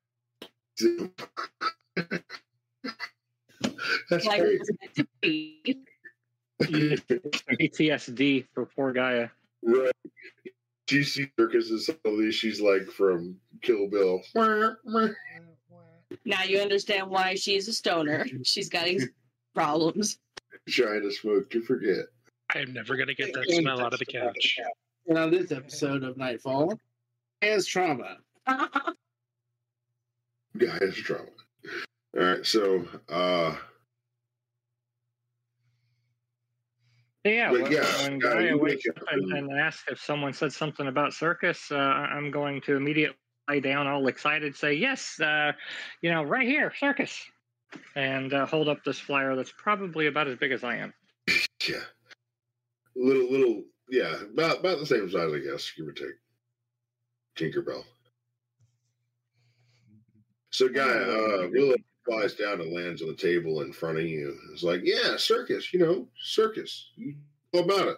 [4.09, 4.53] That's like great.
[4.53, 5.77] it was meant to be.
[6.61, 9.29] PTSD for poor Gaia.
[9.61, 9.91] Right.
[10.89, 14.21] GC Circus is somebody she's like from Kill Bill.
[16.25, 18.25] Now you understand why she's a stoner.
[18.43, 19.07] She's got these
[19.53, 20.17] problems.
[20.67, 22.05] Trying to smoke to forget.
[22.53, 24.57] I am never gonna get that smell out of the couch.
[25.07, 26.79] And on this episode of Nightfall,
[27.41, 28.17] has trauma.
[28.47, 28.67] Gaia
[30.79, 31.25] has trauma.
[32.17, 33.55] All right, so uh
[37.25, 39.99] Yeah, But when, yeah, when Gaia, Gaia wakes up up and, and- and asks if
[40.01, 43.17] someone said something about circus, uh, I'm going to immediately
[43.49, 45.51] lay down, all excited, say yes, uh,
[46.01, 47.19] you know, right here, circus,
[47.95, 50.93] and uh, hold up this flyer that's probably about as big as I am.
[51.67, 51.81] yeah.
[52.95, 56.15] Little little yeah, about about the same size, I guess, give or take.
[57.37, 57.83] Tinkerbell.
[60.51, 61.75] So, Gaia, uh, Willow
[62.05, 64.35] flies down and lands on the table in front of you.
[64.51, 65.73] It's like, yeah, circus.
[65.73, 66.91] You know, circus.
[67.53, 67.97] Know about it?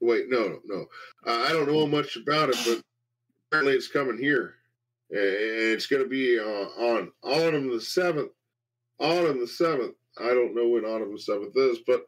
[0.00, 0.86] Wait, no, no.
[1.26, 2.82] Uh, I don't know much about it, but
[3.48, 4.56] apparently it's coming here,
[5.16, 8.32] it's going to be uh, on autumn the seventh.
[8.98, 9.94] Autumn the seventh.
[10.18, 12.06] I don't know when autumn the seventh is, but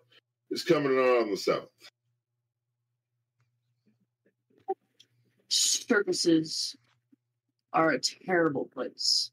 [0.50, 1.68] it's coming on autumn the seventh.
[5.48, 6.76] Circuses
[7.72, 9.30] are a terrible place.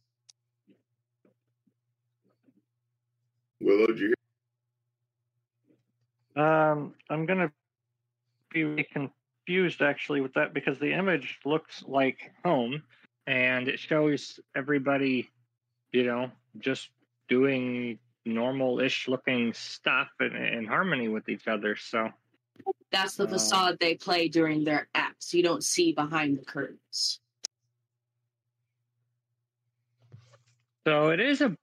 [3.60, 4.14] Willow, did you
[6.36, 6.44] hear?
[6.44, 7.52] Um, I'm gonna
[8.52, 12.84] be confused actually with that because the image looks like home,
[13.28, 15.30] and it shows everybody,
[15.92, 16.90] you know, just
[17.30, 21.76] doing normal-ish looking stuff in, in harmony with each other.
[21.76, 22.10] So
[22.92, 23.30] That's the Uh.
[23.30, 25.34] facade they play during their acts.
[25.34, 27.20] You don't see behind the curtains.
[30.86, 31.56] so it is a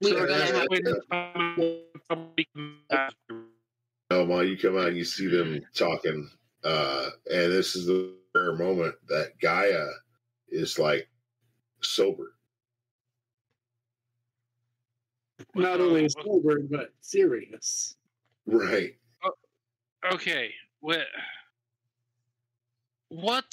[0.00, 3.14] We So are gonna that's have when the public comes back.
[4.10, 6.28] Elma, you come out and you see them talking,
[6.64, 9.86] uh, and this is the rare moment that Gaia
[10.48, 11.08] is like
[11.82, 12.34] sober.
[15.54, 17.96] Not only uh, sober, but serious.
[18.46, 18.94] Right.
[19.24, 19.32] Oh,
[20.14, 21.06] okay, what?
[23.08, 23.44] What?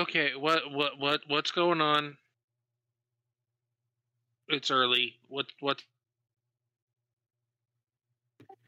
[0.00, 0.70] Okay, what?
[0.72, 0.98] What?
[0.98, 1.20] What?
[1.28, 2.16] What's going on?
[4.48, 5.14] It's early.
[5.28, 5.46] What?
[5.60, 5.82] What?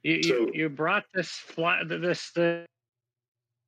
[0.02, 2.66] You, you, So- you brought this fly, this the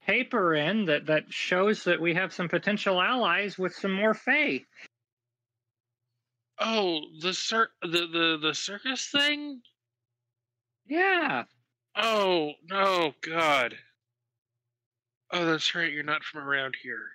[0.06, 4.64] paper in that that shows that we have some potential allies with some more Fae.
[6.58, 9.62] Oh, the cir- the the the circus thing.
[10.86, 11.44] Yeah,
[11.96, 13.76] Oh no, God.
[15.30, 15.92] Oh, that's right.
[15.92, 17.08] You're not from around here.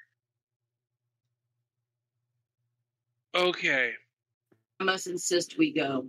[3.35, 3.93] Okay.
[4.79, 6.07] I must insist we go.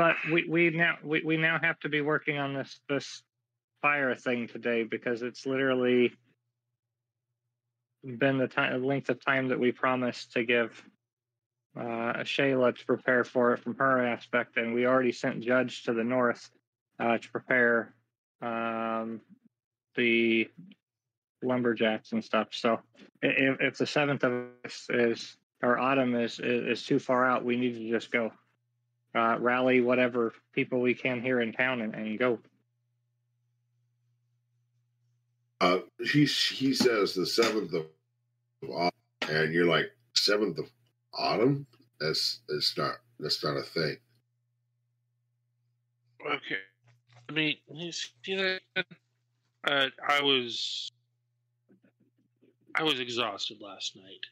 [0.00, 3.22] But we, we now we, we now have to be working on this this
[3.82, 6.10] fire thing today because it's literally
[8.16, 10.82] been the time length of time that we promised to give
[11.78, 15.92] uh, Shayla to prepare for it from her aspect, and we already sent Judge to
[15.92, 16.50] the north
[16.98, 17.92] uh, to prepare
[18.40, 19.20] um,
[19.96, 20.48] the
[21.42, 22.48] lumberjacks and stuff.
[22.52, 22.80] So
[23.20, 27.44] if, if the seventh of us is or autumn is, is is too far out,
[27.44, 28.32] we need to just go
[29.14, 32.38] uh, rally whatever people we can here in town and, and go.
[35.60, 37.86] Uh, he he says the seventh of
[38.68, 38.90] autumn,
[39.28, 40.70] and you're like seventh of
[41.12, 41.66] autumn.
[42.00, 43.96] That's that's not that's not a thing.
[46.26, 46.60] Okay.
[47.28, 48.60] I mean, you see that.
[49.64, 50.90] Uh, I was.
[52.74, 54.24] I was exhausted last night.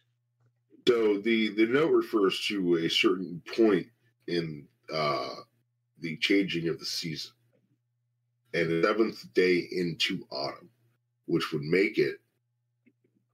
[0.87, 3.89] So the the note refers to a certain point
[4.29, 5.35] in uh,
[6.01, 7.33] the changing of the season,
[8.55, 10.71] and the seventh day into autumn,
[11.27, 12.21] which would make it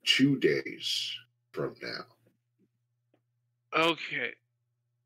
[0.04, 1.14] two days
[1.52, 2.06] from now.
[3.76, 4.30] Okay.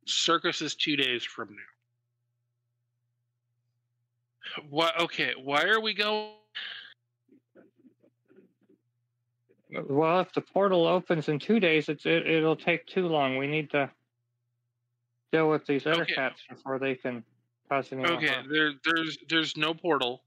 [0.07, 1.57] Circus is two days from now.
[4.71, 4.99] What?
[5.01, 5.33] Okay.
[5.43, 6.33] Why are we going?
[9.71, 13.37] Well, if the portal opens in two days, it's it, it'll take too long.
[13.37, 13.91] We need to
[15.33, 16.15] deal with these other Okay.
[16.15, 17.25] cats before they can
[17.69, 18.29] cause any more Okay.
[18.29, 18.49] harm.
[18.51, 20.23] There, there's, there's no portal.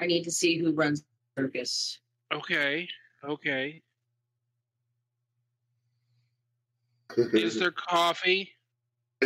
[0.00, 1.02] I need to see who runs
[1.36, 2.00] the circus.
[2.32, 2.88] Okay.
[3.24, 3.82] Okay.
[7.16, 8.50] Is there coffee?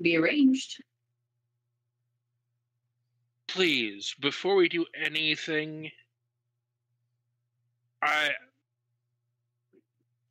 [0.00, 0.82] Be arranged.
[3.48, 5.90] Please, before we do anything,
[8.02, 8.30] I,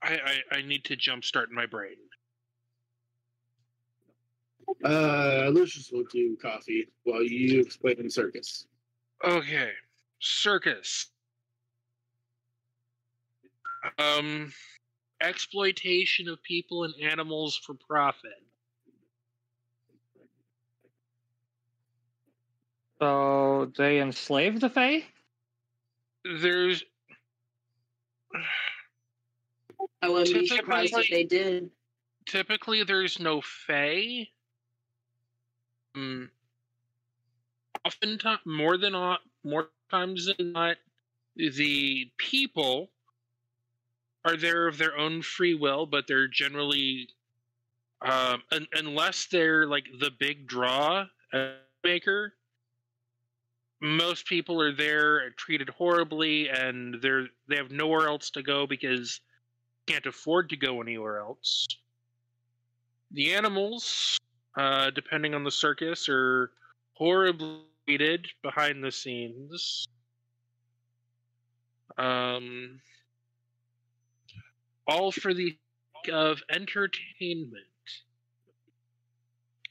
[0.06, 1.96] I, I, I need to jumpstart my brain.
[4.84, 8.68] Uh, Lucius will do coffee while you explain the circus.
[9.24, 9.72] Okay,
[10.20, 11.08] circus.
[13.98, 14.54] Um,
[15.22, 18.32] exploitation of people and animals for profit.
[23.00, 25.04] So they enslave the Fae?
[26.24, 26.84] There's
[30.06, 31.72] I wouldn't be Typically- surprised if they did.
[32.26, 34.30] typically there's no fae.
[35.96, 36.30] Um,
[37.84, 40.78] often more than not, more times than not,
[41.36, 42.92] the people
[44.26, 47.10] are there of their own free will, but they're generally,
[48.02, 51.08] um, un- unless they're like the big draw
[51.84, 52.36] maker,
[53.82, 59.22] most people are there treated horribly, and they're they have nowhere else to go because
[59.88, 61.68] can't afford to go anywhere else.
[63.12, 64.18] The animals,
[64.58, 66.52] uh, depending on the circus, are
[66.94, 69.88] horribly treated behind the scenes.
[71.98, 72.82] Um,
[74.88, 75.52] all for the
[76.04, 77.64] sake of entertainment.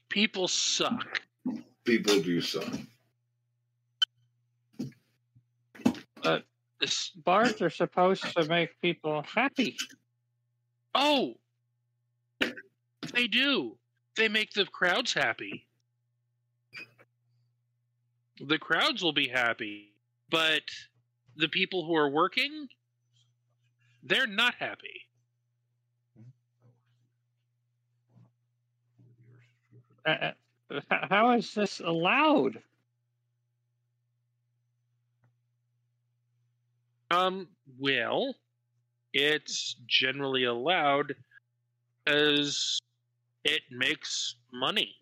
[0.09, 1.23] People suck.
[1.85, 2.73] People do suck.
[6.81, 9.77] This- Bars are supposed to make people happy.
[10.95, 11.35] Oh,
[12.41, 13.77] they do.
[14.17, 15.67] They make the crowds happy.
[18.41, 19.93] The crowds will be happy,
[20.31, 20.63] but
[21.37, 22.69] the people who are working,
[24.03, 25.01] they're not happy.
[30.07, 30.33] Uh,
[30.71, 32.63] uh, how is this allowed?
[37.11, 38.35] Um, well,
[39.15, 41.15] it's generally allowed
[42.07, 42.79] as
[43.45, 44.95] it makes money.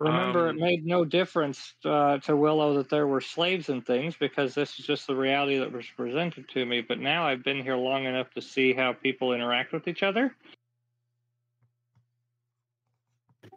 [0.00, 4.14] Remember, Um, it made no difference uh, to Willow that there were slaves and things
[4.16, 6.82] because this is just the reality that was presented to me.
[6.82, 10.36] But now I've been here long enough to see how people interact with each other.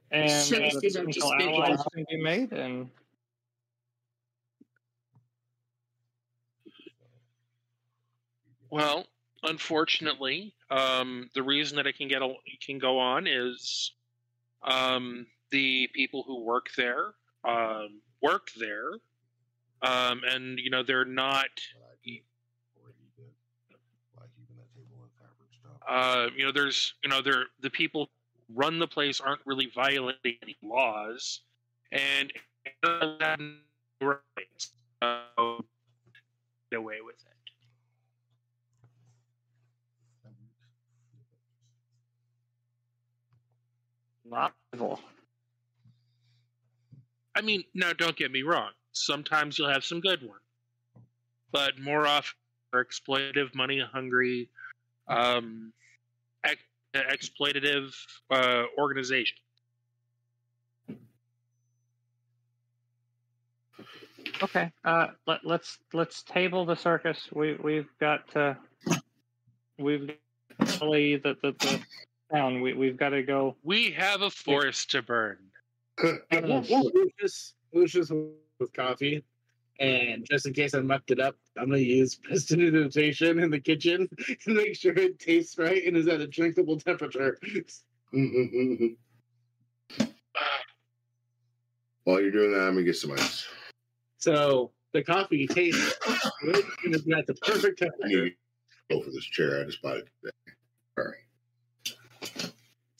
[0.10, 2.90] And Sure, uh, these are potential just allies can be made, and
[8.72, 9.06] Well,
[9.44, 12.34] unfortunately, um, the reason that it can get a,
[12.66, 13.92] can go on is
[14.64, 17.14] um, the people who work there
[17.44, 18.92] um, work there,
[19.82, 21.50] um, and you know they're not.
[25.88, 28.10] Uh, you know, there's you know they're the people
[28.48, 31.42] who run the place aren't really violating any laws,
[31.92, 32.32] and
[34.02, 34.72] rights.
[35.02, 35.58] Uh,
[36.70, 37.31] get away with it.
[44.32, 45.00] Not evil.
[47.36, 48.72] I mean, now don't get me wrong.
[48.94, 50.42] Sometimes you'll have some good ones,
[51.52, 52.36] but more often
[52.74, 54.50] are exploitative, money hungry,
[55.08, 55.72] um,
[56.44, 56.62] ex-
[56.96, 57.94] exploitative
[58.30, 59.38] uh, organization.
[64.44, 67.30] Okay, uh, let, let's let's table the circus.
[67.32, 68.58] We we've got to
[69.78, 70.16] we've got
[70.60, 71.80] to flee the the, the
[72.34, 72.62] town.
[72.62, 73.56] We we've got to go.
[73.64, 75.38] We have a forest to burn.
[76.32, 78.12] Lucius, Lucius
[78.60, 79.24] with coffee.
[79.80, 84.08] And just in case I mucked it up, I'm gonna use prestidigitation in the kitchen
[84.46, 87.40] to make sure it tastes right and is at a drinkable temperature.
[92.04, 93.48] While you're doing that, I'm gonna get some ice.
[94.18, 95.98] So the coffee tastes
[96.44, 98.26] good and it's at the perfect I temperature.
[98.26, 98.36] need
[98.90, 99.62] to go for this chair.
[99.62, 100.32] I just bought it today.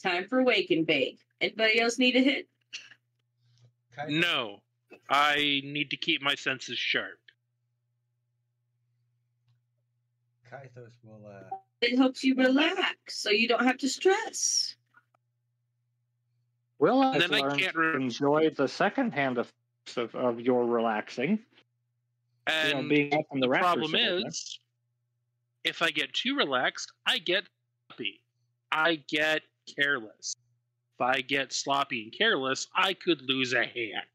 [0.04, 0.20] All right.
[0.20, 1.18] Time for wake and bake.
[1.40, 2.48] Anybody else need a hit?
[3.98, 4.62] Kaito, No,
[5.10, 7.18] I need to keep my senses sharp.
[10.50, 14.76] Kaithos will uh, It helps you relax so you don't have to stress.
[16.78, 21.38] Will I Then I can't re- enjoy the second hand effects of, of your relaxing?
[22.66, 24.58] you know, And being up in the the problem is,
[25.64, 27.44] if I get too relaxed, I get
[27.88, 28.20] happy.
[28.72, 30.36] I get careless.
[30.98, 34.06] If I get sloppy and careless, I could lose a hand.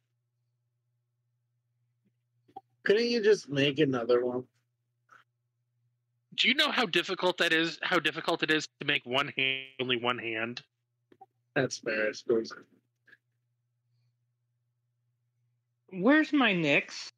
[2.84, 4.44] Couldn't you just make another one?
[6.36, 7.80] Do you know how difficult that is?
[7.82, 10.62] How difficult it is to make one hand only one hand?
[11.56, 12.54] That's fair, I suppose.
[15.92, 17.12] Where's my Nix?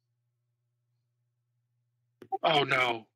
[2.42, 3.06] Oh no!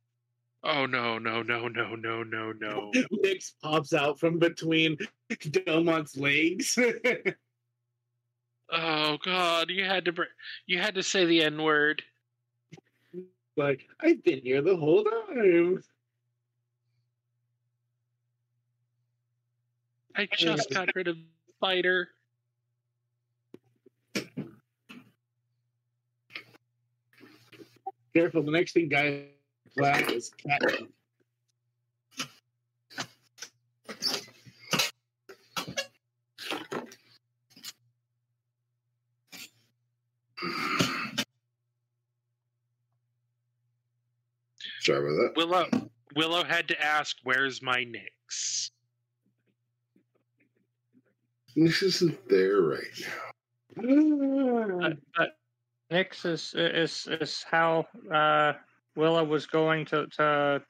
[0.66, 1.18] Oh no!
[1.18, 1.42] No!
[1.42, 1.68] No!
[1.68, 1.94] No!
[1.94, 2.22] No!
[2.22, 2.52] No!
[2.52, 2.90] No!
[3.10, 4.96] Nix pops out from between
[5.30, 6.78] Delmont's legs.
[8.72, 9.68] Oh God!
[9.68, 10.22] You had to br-
[10.66, 12.02] you had to say the N word.
[13.58, 15.84] like, I've been here the whole time.
[20.16, 21.18] I just got rid of
[21.56, 22.08] spider.
[28.14, 29.26] Careful, the next thing guy
[29.76, 30.62] black is cat.
[44.80, 45.32] Sorry about that.
[45.36, 48.70] Willow Willow had to ask, "Where's my Nix?"
[51.56, 54.78] This isn't there right now.
[54.80, 55.28] But, but
[55.90, 58.52] Nix is is is how uh,
[58.96, 60.62] Willa was going to to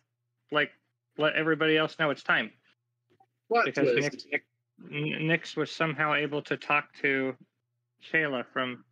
[0.50, 0.70] like
[1.18, 2.50] let everybody else know it's time
[3.48, 4.12] Plot because twist.
[4.12, 4.44] Nix, Nick,
[4.90, 7.34] N- Nix was somehow able to talk to
[8.12, 8.84] Shayla from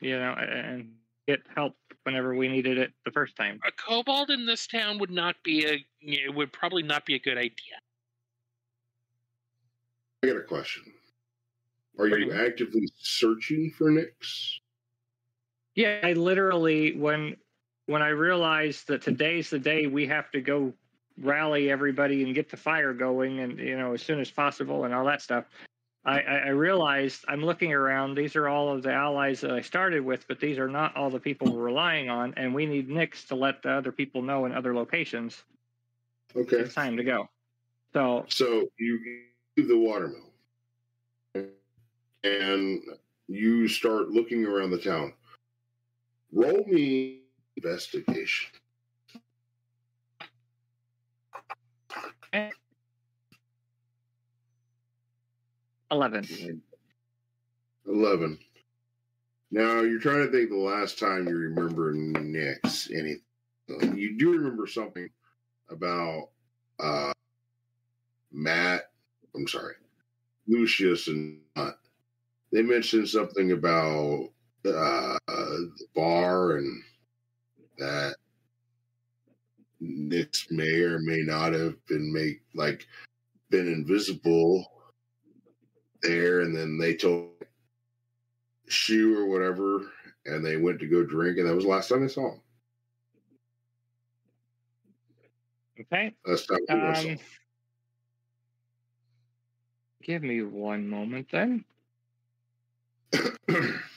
[0.00, 0.92] you know and
[1.28, 3.60] get help whenever we needed it the first time.
[3.66, 5.84] A kobold in this town would not be a.
[6.00, 7.76] It would probably not be a good idea.
[10.22, 10.84] I got a question.
[11.98, 14.60] Are you actively searching for Nix?
[15.74, 17.36] Yeah, I literally when
[17.90, 20.72] when I realized that today's the day we have to go
[21.18, 24.94] rally everybody and get the fire going and you know as soon as possible and
[24.94, 25.44] all that stuff.
[26.04, 28.14] I, I I realized I'm looking around.
[28.14, 31.10] These are all of the allies that I started with, but these are not all
[31.10, 34.46] the people we're relying on, and we need Nix to let the other people know
[34.46, 35.42] in other locations.
[36.36, 36.58] Okay.
[36.58, 37.28] It's time to go.
[37.92, 39.00] So So you
[39.56, 40.30] the watermill
[42.22, 42.80] and
[43.26, 45.12] you start looking around the town.
[46.32, 47.19] Roll me
[47.56, 48.50] investigation.
[55.90, 56.62] eleven.
[57.86, 58.38] 11.
[59.50, 63.22] Now you're trying to think the last time you remember Nix anything.
[63.96, 65.08] You do remember something
[65.70, 66.28] about
[66.78, 67.12] uh,
[68.32, 68.90] Matt.
[69.34, 69.74] I'm sorry,
[70.46, 71.76] Lucius and Hunt.
[72.52, 74.30] They mentioned something about
[74.64, 76.82] uh, the bar and
[77.80, 78.14] that
[79.80, 82.86] Nix may or may not have been make like
[83.48, 84.70] been invisible
[86.02, 87.30] there, and then they told
[88.68, 89.90] shoe or whatever,
[90.26, 92.40] and they went to go drink, and that was the last time I saw him.
[95.80, 96.14] Okay.
[96.26, 97.08] That's not who I saw.
[97.08, 97.18] Um,
[100.02, 101.64] give me one moment then.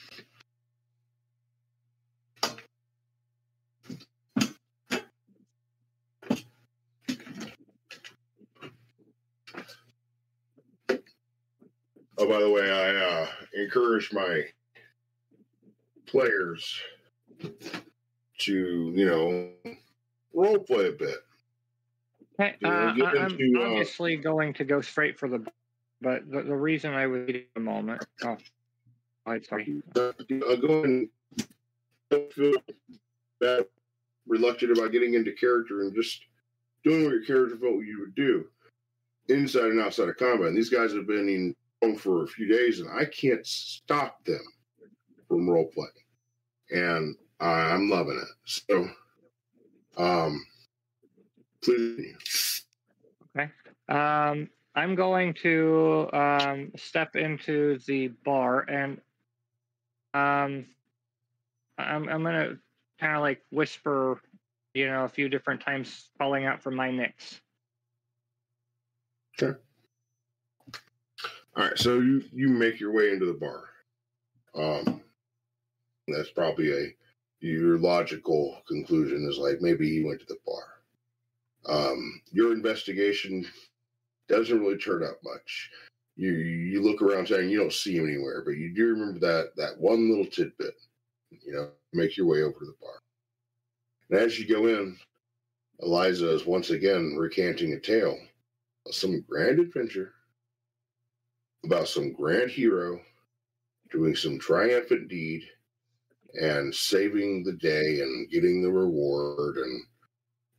[12.34, 14.42] by the way, I uh, encourage my
[16.04, 16.80] players
[18.38, 19.50] to, you know,
[20.32, 21.18] role play a bit.
[22.40, 25.46] Okay, uh, I'm into, uh, obviously going to go straight for the,
[26.00, 28.04] but the, the reason I was a moment.
[28.24, 28.36] Oh,
[29.26, 29.80] I'm sorry.
[29.94, 30.10] Uh,
[30.60, 31.08] go and
[32.10, 32.54] don't feel
[33.40, 33.66] bad,
[34.26, 36.24] reluctant about getting into character and just
[36.82, 38.46] doing what your character felt you would do
[39.28, 40.48] inside and outside of combat.
[40.48, 41.54] And these guys have been in
[41.84, 44.44] home for a few days, and I can't stop them
[45.28, 45.90] from role playing,
[46.70, 48.28] and I'm loving it.
[48.44, 48.88] So,
[49.96, 50.44] um,
[51.62, 52.64] please,
[53.88, 59.00] Um, I'm going to um, step into the bar and
[60.14, 60.66] um,
[61.76, 62.56] I'm I'm gonna
[63.00, 64.20] kind of like whisper,
[64.74, 67.40] you know, a few different times, calling out for my nicks.
[71.56, 73.62] All right, so you you make your way into the bar.
[74.56, 75.00] Um,
[76.08, 76.94] that's probably a
[77.40, 80.64] your logical conclusion is like maybe he went to the bar.
[81.66, 83.46] Um, your investigation
[84.28, 85.70] doesn't really turn up much.
[86.16, 89.54] You you look around town, you don't see him anywhere, but you do remember that
[89.56, 90.74] that one little tidbit.
[91.30, 92.98] You know, make your way over to the bar.
[94.10, 94.96] And as you go in,
[95.80, 98.18] Eliza is once again recanting a tale
[98.86, 100.13] of some grand adventure
[101.64, 103.00] about some grand hero
[103.90, 105.42] doing some triumphant deed
[106.34, 109.56] and saving the day and getting the reward.
[109.56, 109.82] And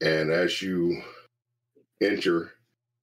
[0.01, 1.01] and as you
[2.01, 2.51] enter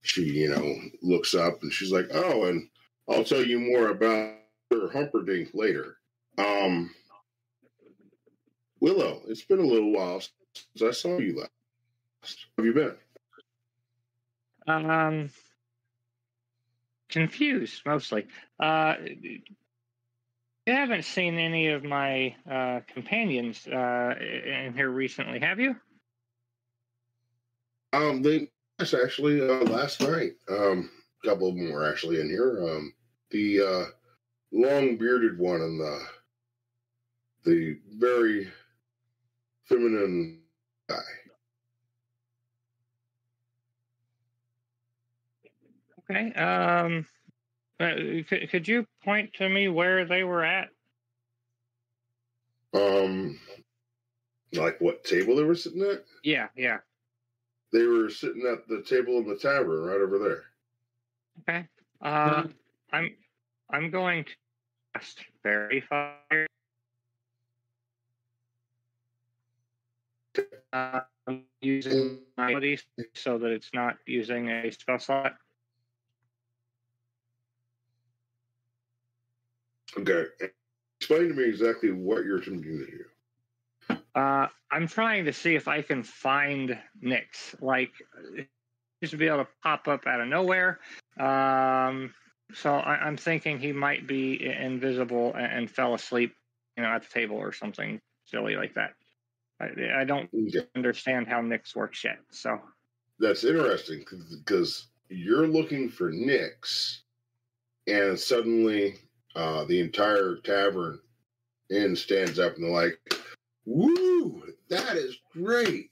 [0.03, 2.69] she you know looks up and she's like oh and
[3.09, 4.35] i'll tell you more about
[4.71, 5.97] her humperdinck later.
[6.39, 6.91] Um
[8.81, 12.47] willow it's been a little while since i saw you last.
[12.57, 12.95] Have you been?
[14.69, 15.31] Um,
[17.13, 18.27] confused mostly.
[18.59, 18.95] Uh,
[20.67, 25.77] you haven't seen any of my uh, companions uh, in here recently, have you?
[27.93, 28.49] Um, they
[28.79, 30.33] yes, actually uh, last night.
[30.49, 30.91] Um,
[31.23, 32.63] a couple of them were actually in here.
[32.63, 32.93] Um,
[33.31, 33.85] the uh,
[34.53, 36.01] long bearded one and the
[37.45, 38.49] the very
[39.65, 40.43] feminine
[40.89, 41.03] guy.
[46.01, 46.33] Okay.
[46.35, 47.07] Um,
[47.81, 47.95] uh,
[48.29, 50.69] could, could you point to me where they were at?
[52.75, 53.39] Um,
[54.53, 56.05] like what table they were sitting at?
[56.23, 56.79] Yeah, yeah.
[57.73, 60.43] They were sitting at the table in the tavern right over there.
[61.41, 61.67] Okay.
[62.01, 62.45] Uh,
[62.93, 63.15] I'm
[63.71, 64.31] I'm going to
[64.95, 66.47] cast fire.
[70.73, 75.35] Uh, I'm using my abilities so that it's not using a spell slot.
[79.99, 80.27] Okay.
[81.01, 83.97] Explain to me exactly what you're attempting to do.
[84.15, 87.61] Uh, I'm trying to see if I can find Nyx.
[87.61, 87.93] Like,
[89.01, 90.79] he to be able to pop up out of nowhere.
[91.19, 92.15] Um,
[92.55, 96.35] so I, I'm thinking he might be invisible and, and fell asleep,
[96.77, 98.93] you know, at the table or something silly like that.
[99.61, 100.67] I, I don't Okay.
[100.77, 102.19] understand how Nyx works yet.
[102.31, 102.61] So
[103.19, 107.01] That's interesting because you're looking for Nyx,
[107.87, 108.99] and suddenly
[109.35, 110.99] uh, the entire tavern
[111.71, 112.99] inn stands up and they're like,
[113.65, 114.43] "Woo!
[114.69, 115.91] That is great!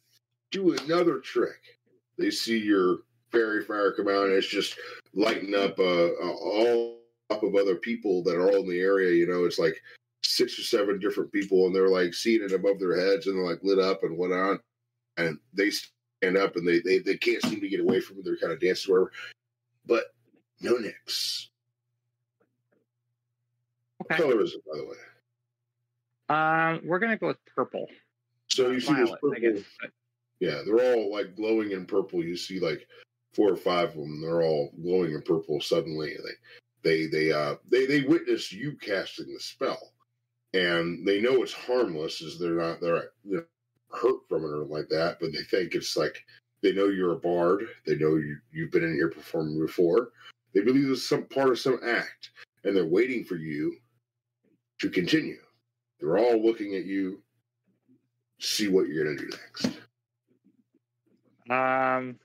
[0.50, 1.60] Do another trick."
[2.18, 2.98] They see your
[3.32, 4.76] faerie fire come out, and it's just
[5.14, 7.00] lighting up uh, uh, all
[7.30, 9.12] up of other people that are all in the area.
[9.12, 9.80] You know, it's like
[10.22, 13.46] six or seven different people, and they're like seeing it above their heads, and they're
[13.46, 14.60] like lit up and whatnot.
[15.16, 18.24] And they stand up, and they they, they can't seem to get away from it.
[18.24, 19.12] They're kind of dancing wherever,
[19.86, 20.04] but
[20.60, 21.46] no Nyx.
[24.10, 24.28] What Okay.
[24.28, 24.96] color is it, by the way?
[26.30, 27.86] um, we're gonna go with purple.
[28.48, 29.36] So you see this Violet, purple.
[29.36, 29.64] I guess.
[29.80, 29.90] but-
[30.40, 32.24] Yeah, they're all like glowing in purple.
[32.24, 32.88] You see like
[33.34, 34.20] four or five of them.
[34.20, 35.60] They're all glowing in purple.
[35.60, 36.16] Suddenly,
[36.82, 39.92] they they they uh they they witness you casting the spell,
[40.54, 43.44] and they know it's harmless, as they're not they're you know,
[43.92, 45.18] hurt from it or like that.
[45.20, 46.24] But they think it's like
[46.62, 47.68] they know you're a bard.
[47.86, 50.12] They know you you've been in here performing before.
[50.52, 52.30] They believe it's some part of some act,
[52.64, 53.76] and they're waiting for you
[54.80, 55.38] to continue.
[55.98, 57.22] They're all looking at you,
[58.38, 59.80] see what you're gonna do next.
[61.50, 62.18] Um,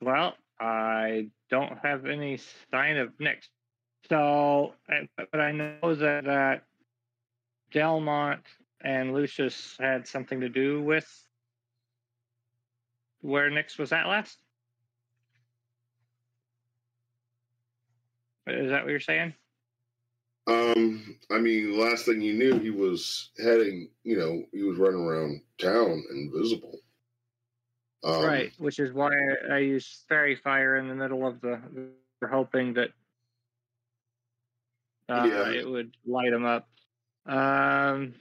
[0.00, 2.38] well, I don't have any
[2.70, 3.48] sign of Nyx.
[4.08, 4.74] So,
[5.16, 6.56] but I know that uh,
[7.72, 8.42] Delmont
[8.82, 11.08] and Lucius had something to do with
[13.20, 14.38] where Nyx was at last.
[18.46, 19.34] Is that what you're saying?
[20.50, 23.90] Um, I mean, last thing you knew, he was heading.
[24.02, 26.78] You know, he was running around town invisible.
[28.02, 31.60] Um, right, which is why I, I used faerie fire in the middle of the.
[32.28, 32.90] Hoping that
[35.08, 35.50] uh, Yeah.
[35.50, 36.68] it would light him up.
[37.24, 38.14] Um,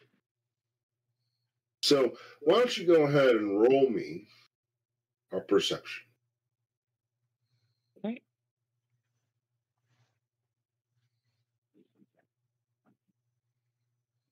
[1.84, 4.28] So why don't you go ahead and roll me
[5.34, 6.04] a perception?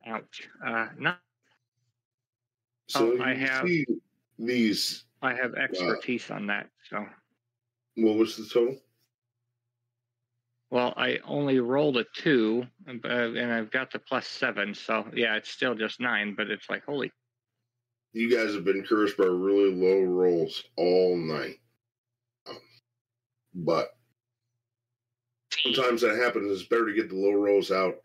[0.07, 0.47] Ouch.
[0.65, 1.19] Uh, not.
[2.87, 3.85] So Oh, I have- see
[4.39, 5.05] these.
[5.21, 6.69] I have expertise on that.
[6.89, 7.05] So,
[7.95, 8.79] What was the total?
[10.69, 14.73] well, I only rolled a two, and uh, and I've got the plus seven.
[14.73, 17.11] So, yeah, it's still just nine, but it's like holy.
[18.13, 21.59] You guys have been cursed by really low rolls all night.
[22.47, 22.57] Um,
[23.53, 23.97] but
[25.51, 26.51] sometimes that happens.
[26.51, 27.95] It's better to get the low rolls out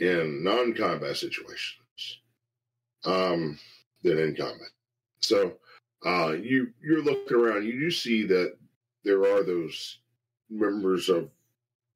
[0.00, 2.20] in non-combat situations
[3.04, 3.58] um,
[4.02, 4.68] than in combat.
[5.20, 5.54] So
[6.04, 7.64] uh, you you're looking around.
[7.64, 8.56] You do see that
[9.04, 9.98] there are those
[10.50, 11.30] members of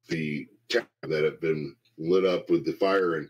[0.07, 3.29] the town that have been lit up with the fire and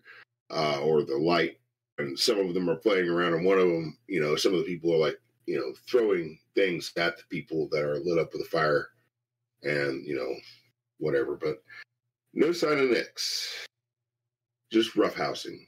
[0.52, 1.60] uh, or the light,
[1.98, 3.34] and some of them are playing around.
[3.34, 6.40] And one of them, you know, some of the people are like, you know, throwing
[6.56, 8.90] things at the people that are lit up with the fire,
[9.64, 10.34] and you know,
[10.98, 11.36] whatever.
[11.36, 11.62] But
[12.34, 13.68] no sign of Nyx.
[14.72, 15.66] Just roughhousing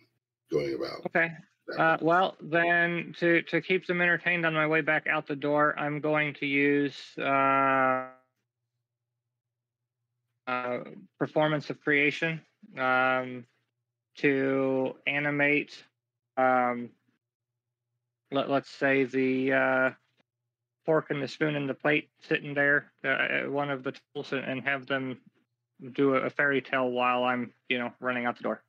[0.51, 1.05] going about.
[1.07, 1.31] Okay.
[1.77, 5.77] Uh, well, then to to keep them entertained on my way back out the door,
[5.79, 8.07] I'm going to use uh,
[10.47, 10.79] uh,
[11.17, 12.41] performance of creation
[12.77, 13.45] um,
[14.17, 15.83] to animate.
[16.37, 16.89] Um,
[18.31, 19.89] let, let's say the uh,
[20.85, 24.43] fork and the spoon and the plate sitting there, uh, one of the tools, and,
[24.43, 25.19] and have them
[25.93, 28.63] do a, a fairy tale while I'm, you know, running out the door.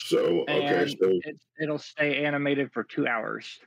[0.00, 3.58] So okay, And so it, it'll stay animated for two hours.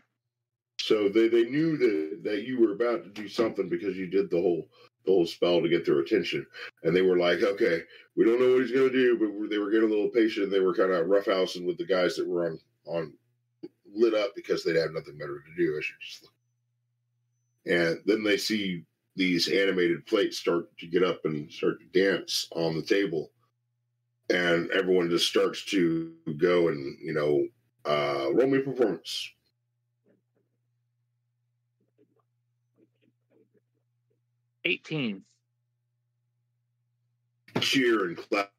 [0.80, 4.30] so they, they knew that that you were about to do something because you did
[4.30, 4.68] the whole
[5.06, 6.46] the whole spell to get their attention,
[6.84, 7.82] and they were like, okay,
[8.16, 10.52] we don't know what he's gonna do, but they were getting a little patient.
[10.52, 13.14] They were kind of roughhousing with the guys that were on on
[13.94, 15.76] lit up because they'd have nothing better to do.
[15.78, 16.34] I should just look.
[17.66, 18.86] And then they see
[19.16, 23.32] these animated plates start to get up and start to dance on the table,
[24.32, 27.48] and everyone just starts to go and you know
[27.86, 29.30] uh, roll me performance.
[34.64, 35.24] Eighteen.
[37.60, 38.52] cheer and clap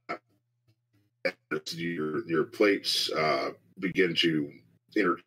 [1.70, 4.51] your your plates uh, begin to
[4.97, 5.19] enter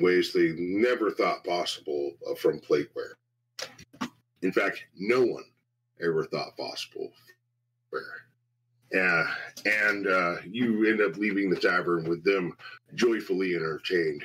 [0.00, 3.14] ways they never thought possible uh, from plateware.
[4.42, 5.44] In fact, no one
[6.02, 7.12] ever thought possible.
[8.94, 9.26] Yeah,
[9.64, 12.56] and uh, you end up leaving the tavern with them
[12.94, 14.22] joyfully entertained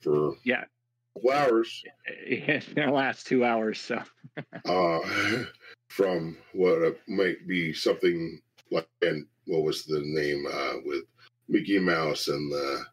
[0.00, 0.64] for Yeah.
[0.64, 4.02] a couple hours It's gonna last two hours, so
[4.66, 5.44] uh,
[5.88, 8.38] from what uh, might be something
[8.70, 11.04] like and what was the name uh, with
[11.48, 12.84] Mickey Mouse and the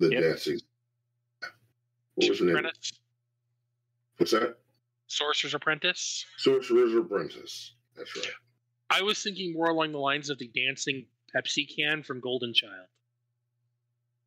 [0.00, 0.22] the Yep.
[0.22, 0.60] dancing.
[2.16, 2.56] What was the name?
[2.56, 2.92] Apprentice,
[4.16, 4.58] What's that?
[5.06, 6.26] Sorcerer's Apprentice.
[6.36, 7.74] Sorcerer's Apprentice.
[7.96, 8.26] That's right.
[8.94, 12.86] I was thinking more along the lines of the dancing Pepsi can from Golden Child.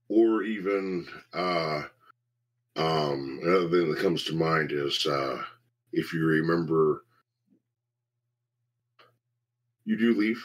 [0.09, 1.83] Or even uh,
[2.75, 5.41] um, another thing that comes to mind is uh,
[5.93, 7.03] if you remember,
[9.85, 10.43] you do leave.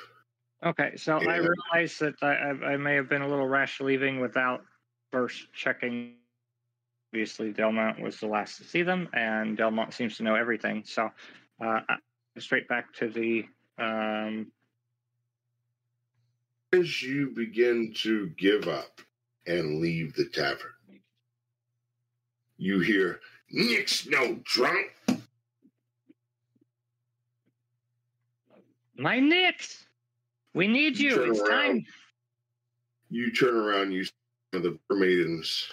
[0.64, 0.96] okay.
[0.96, 4.62] So I realize that I, I I may have been a little rash leaving without
[5.10, 6.14] first checking.
[7.12, 10.82] Obviously, Delmont was the last to see them, and Delmont seems to know everything.
[10.84, 11.10] So,
[11.64, 11.80] uh,
[12.38, 13.44] straight back to the
[13.78, 14.46] um,
[16.72, 19.00] As you begin to give up
[19.46, 20.72] and leave the tavern,
[22.56, 23.20] you hear,
[23.50, 24.86] Nix no drunk.
[28.96, 29.84] my Nix.
[30.54, 31.16] We need you.
[31.16, 31.48] Turn It's around.
[31.50, 31.86] time.
[33.10, 34.12] You turn around, you see
[34.52, 35.66] one of the maidens,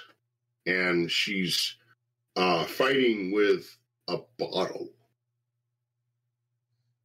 [0.65, 1.75] and she's
[2.35, 3.77] uh, fighting with
[4.09, 4.89] a bottle.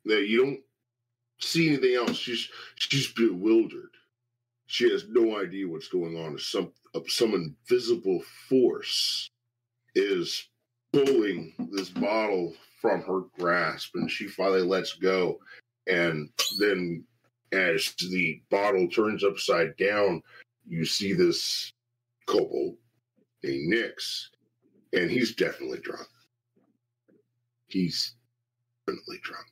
[0.06, 0.60] That you don't
[1.44, 2.16] see anything else.
[2.16, 3.90] She's she's bewildered.
[4.66, 6.38] She has no idea what's going on.
[6.38, 9.30] Some uh, some invisible force
[9.94, 10.48] is
[10.92, 15.38] pulling this bottle from her grasp, and she finally lets go.
[15.86, 17.04] And then,
[17.52, 20.22] as the bottle turns upside down,
[20.66, 21.72] you see this
[22.26, 22.76] kobold,
[23.44, 24.30] a Nix,
[24.92, 26.08] and he's definitely drunk.
[27.66, 28.14] He's
[28.86, 29.46] definitely drunk.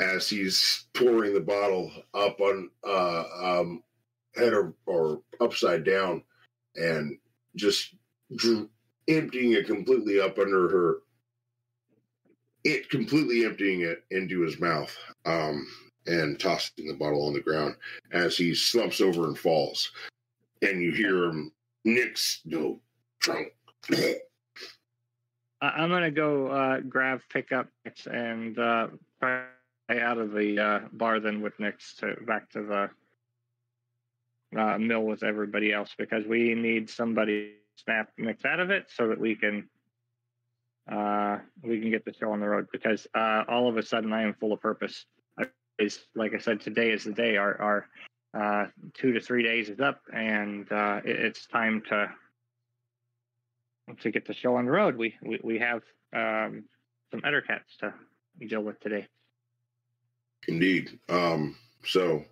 [0.00, 3.82] As he's pouring the bottle up on uh um
[4.34, 6.22] head or, or upside down
[6.76, 7.18] and
[7.56, 7.94] just
[9.08, 10.98] emptying it completely up under her
[12.64, 14.96] it completely emptying it into his mouth
[15.26, 15.66] um
[16.06, 17.74] and tossing the bottle on the ground
[18.12, 19.92] as he slumps over and falls.
[20.62, 21.52] And you hear him
[21.84, 22.80] Nix no
[23.20, 23.54] drunk.
[25.62, 28.88] I'm gonna go uh, grab pickup Nix and uh,
[29.98, 35.22] out of the uh, bar then with Nix to back to the uh, mill with
[35.22, 39.68] everybody else because we need somebody snap Nix out of it so that we can
[40.90, 44.12] uh, we can get the show on the road because uh, all of a sudden
[44.12, 45.04] I am full of purpose.
[45.38, 45.46] I,
[45.78, 47.36] is like I said, today is the day.
[47.36, 47.86] Our our
[48.34, 52.10] uh, two to three days is up, and uh, it, it's time to
[54.00, 54.96] to get the show on the road.
[54.96, 55.82] We we, we have
[56.14, 56.64] um,
[57.10, 57.94] some cats to
[58.46, 59.06] deal with today.
[60.48, 60.98] Indeed.
[61.08, 62.24] Um, so,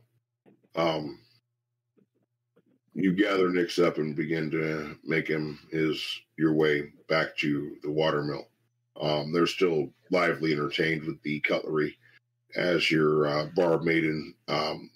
[0.77, 1.19] um,
[2.95, 7.91] you gather Nix up and begin to make him his your way back to the
[7.91, 8.49] watermill.
[9.01, 11.97] Um, they're still lively entertained with the cutlery
[12.57, 14.91] as your uh, bar maiden um,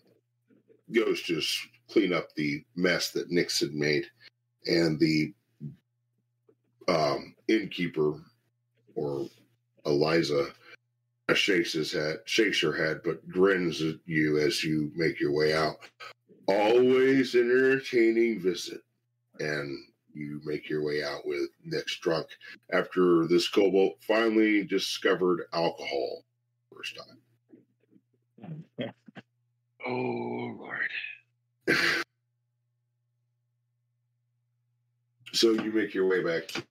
[0.90, 1.40] goes to
[1.88, 4.06] clean up the mess that Nix had made,
[4.66, 5.32] and the
[6.88, 8.14] um, innkeeper
[8.94, 9.28] or
[9.86, 10.48] Eliza
[11.38, 15.54] shakes his head, shakes her head, but grins at you as you make your way
[15.54, 15.76] out.
[16.46, 18.80] Always an entertaining visit,
[19.38, 19.78] and
[20.12, 22.26] you make your way out with Nix drunk
[22.72, 26.24] after this kobold finally discovered alcohol
[26.74, 28.94] first time.
[29.84, 30.88] Oh Lord.
[35.34, 36.62] So you make your way back to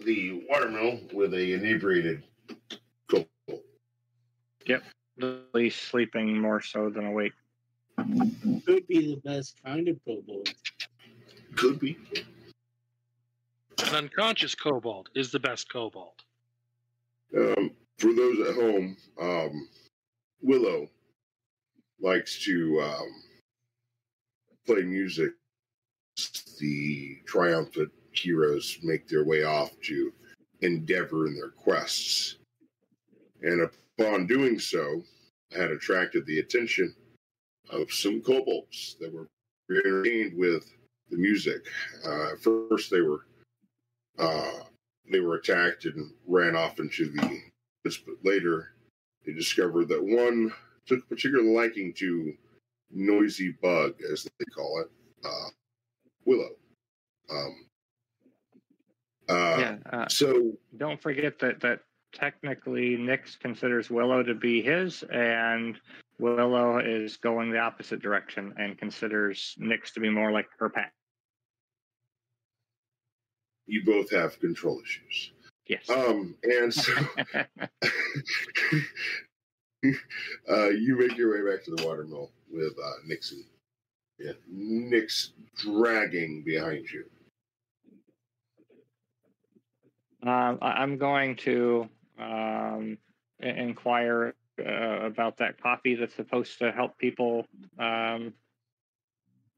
[0.00, 2.22] the watermill with a inebriated
[4.68, 4.82] kobold.
[5.52, 7.32] Lily sleeping more so than awake.
[8.64, 10.48] Could be the best kind of kobold.
[11.56, 11.98] Could be.
[13.78, 16.22] An unconscious kobold is the best kobold.
[17.36, 19.68] Um, for those at home, um,
[20.40, 20.88] Willow
[22.00, 23.22] likes to um,
[24.66, 25.32] play music.
[26.60, 30.12] The triumphant heroes make their way off to
[30.60, 32.36] endeavor in their quests.
[33.42, 33.68] And
[33.98, 35.02] upon doing so,
[35.52, 36.94] had attracted the attention
[37.70, 39.28] of some kobolds that were
[39.70, 40.70] entertained with
[41.10, 41.66] the music.
[42.04, 43.24] Uh, first, they were
[44.18, 44.60] uh,
[45.10, 47.40] they were attacked and ran off into the
[47.84, 48.74] but later
[49.24, 50.52] they discovered that one
[50.86, 52.34] took a particular liking to
[52.90, 54.90] noisy bug, as they call it,
[55.24, 55.48] uh,
[56.26, 56.50] Willow.
[57.30, 57.66] Um,
[59.28, 59.76] uh, yeah.
[59.90, 61.80] Uh, So don't forget that that
[62.12, 65.78] technically Nyx considers Willow to be his, and
[66.18, 70.92] Willow is going the opposite direction and considers Nyx to be more like her pet.
[73.68, 75.32] you both have control issues.
[75.68, 75.88] Yes.
[75.90, 76.92] Um, and so
[80.50, 83.44] uh, you make your way back to the watermill with uh, Nixon.
[84.18, 87.04] Yeah, Nix dragging behind you.
[90.28, 91.88] Um, I'm going to
[92.18, 92.98] um,
[93.40, 97.46] inquire uh, about that coffee that's supposed to help people
[97.78, 98.32] um,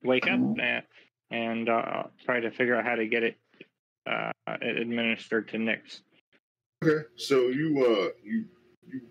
[0.03, 0.83] wake up and,
[1.31, 3.37] and uh, try to figure out how to get it
[4.07, 6.01] uh, administered to Nyx.
[6.83, 8.47] Okay, so you uh you
[8.91, 9.03] you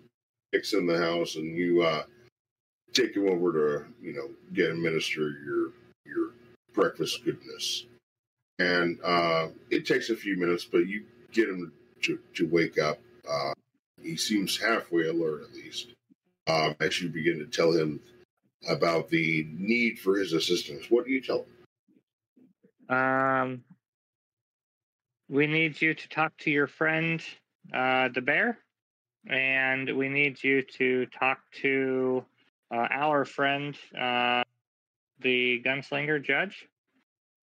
[0.52, 2.02] Nix in the house and you uh
[2.92, 5.72] take him over to you know get administer your
[6.04, 6.34] your
[6.74, 7.86] breakfast goodness,
[8.58, 11.72] and uh it takes a few minutes, but you get him
[12.02, 12.98] to to wake up.
[13.28, 13.52] Uh,
[14.00, 15.88] he seems halfway alert at least.
[16.46, 18.00] Um, as you begin to tell him
[18.68, 21.44] about the need for his assistance, what do you tell
[22.88, 22.96] him?
[22.96, 23.64] Um,
[25.28, 27.22] we need you to talk to your friend,
[27.72, 28.58] uh, the bear,
[29.28, 32.24] and we need you to talk to
[32.72, 34.42] uh, our friend, uh,
[35.20, 36.66] the gunslinger judge,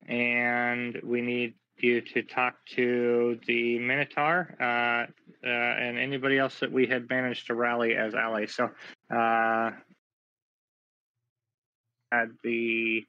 [0.07, 5.05] and we need you to talk to the Minotaur uh,
[5.45, 8.53] uh, and anybody else that we had managed to rally as allies.
[8.53, 8.69] So,
[9.15, 9.71] uh,
[12.11, 13.05] had the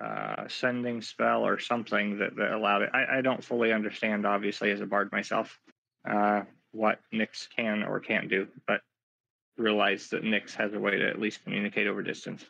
[0.00, 2.90] uh, sending spell or something that, that allowed it.
[2.92, 5.58] I, I don't fully understand, obviously, as a bard myself,
[6.08, 8.80] uh, what Nyx can or can't do, but
[9.58, 12.44] realize that Nyx has a way to at least communicate over distance.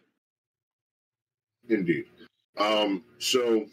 [1.68, 2.04] Indeed.
[2.56, 3.66] Um, so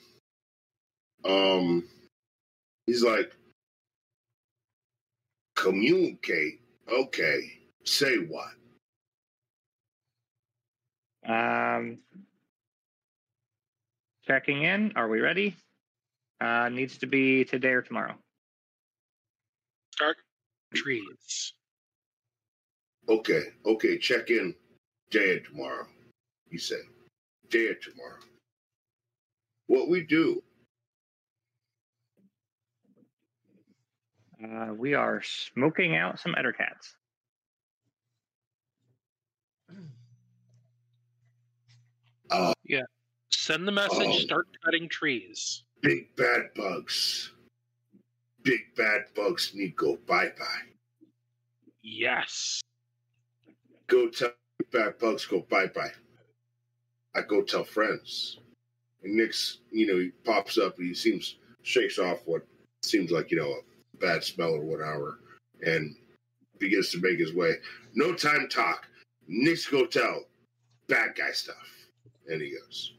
[1.26, 1.88] um
[2.86, 3.34] he's like
[5.58, 6.62] communicate.
[6.90, 7.52] Okay.
[7.84, 8.52] Say what?
[11.28, 11.98] Um,
[14.26, 14.94] checking in.
[14.96, 15.56] Are we ready?
[16.40, 18.16] Uh, needs to be today or tomorrow.
[20.00, 20.18] Dark
[20.74, 21.54] trees.
[23.10, 24.54] Okay, okay, check in
[25.12, 25.88] day of tomorrow.
[26.50, 26.84] He said.
[27.50, 28.20] Day of tomorrow.
[29.68, 30.44] What we do?
[34.44, 36.94] Uh, we are smoking out some Ettercaps.
[42.30, 42.54] Uh
[43.30, 44.08] Send the message.
[44.08, 44.20] Oh.
[44.20, 45.64] Start cutting trees.
[45.82, 47.32] big bad bugs.
[48.44, 50.68] Big bad bugs need go bye bye.
[51.82, 52.62] Yes.
[53.88, 54.34] Go tell
[54.72, 55.92] bad bugs go bye bye.
[57.16, 58.40] I go tell friends.
[59.04, 62.46] And Nix, you know, he pops up and he seems shakes off what
[62.84, 63.62] seems like, you know, a
[64.00, 65.20] bad smell or whatever,
[65.62, 65.96] and
[66.60, 67.54] begins to make his way.
[67.94, 68.88] No time talk.
[69.28, 70.24] Nix go tell
[70.88, 71.56] bad guy stuff.
[72.28, 72.94] And he goes.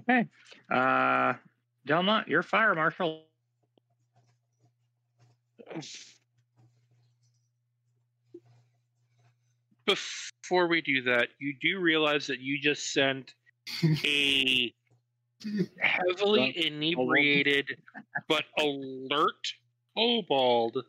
[0.00, 0.28] Okay.
[0.70, 1.34] Uh,
[1.86, 3.24] Delmont, you're fire marshal.
[9.86, 13.34] Before we do that, you do realize that you just sent
[14.04, 14.72] a
[15.80, 17.76] heavily inebriated
[18.28, 19.54] but alert
[19.96, 20.84] kobold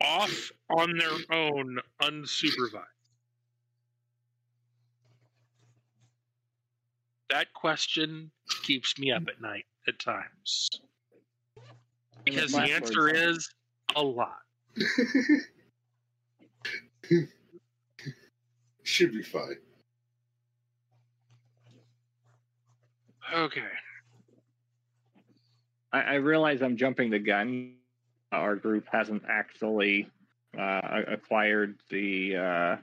[0.00, 2.84] off on their own, unsupervised.
[7.30, 8.30] That question
[8.62, 10.70] keeps me up at night at times.
[12.24, 13.50] Because the answer is
[13.96, 14.38] a lot.
[18.82, 19.56] Should be fine.
[23.34, 23.62] Okay.
[25.92, 27.74] I, I realize I'm jumping the gun.
[28.32, 30.10] Our group hasn't actually
[30.58, 32.76] uh, acquired the uh,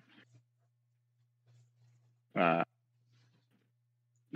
[2.39, 2.63] uh,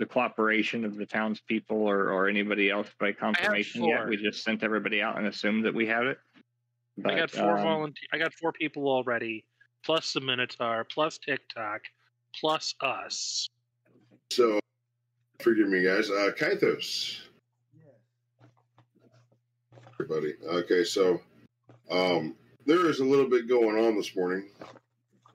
[0.00, 4.08] the cooperation of the townspeople or, or anybody else by confirmation yet.
[4.08, 6.18] We just sent everybody out and assumed that we have it.
[6.96, 8.08] But, I got four um, volunteer.
[8.12, 9.44] I got four people already,
[9.84, 11.82] plus the Minotaur, plus TikTok,
[12.38, 13.48] plus us.
[14.30, 14.58] So,
[15.40, 16.10] forgive me, guys.
[16.10, 17.18] Uh, Kythos,
[19.94, 20.34] everybody.
[20.46, 21.20] Okay, so
[21.90, 22.34] um,
[22.66, 24.50] there is a little bit going on this morning.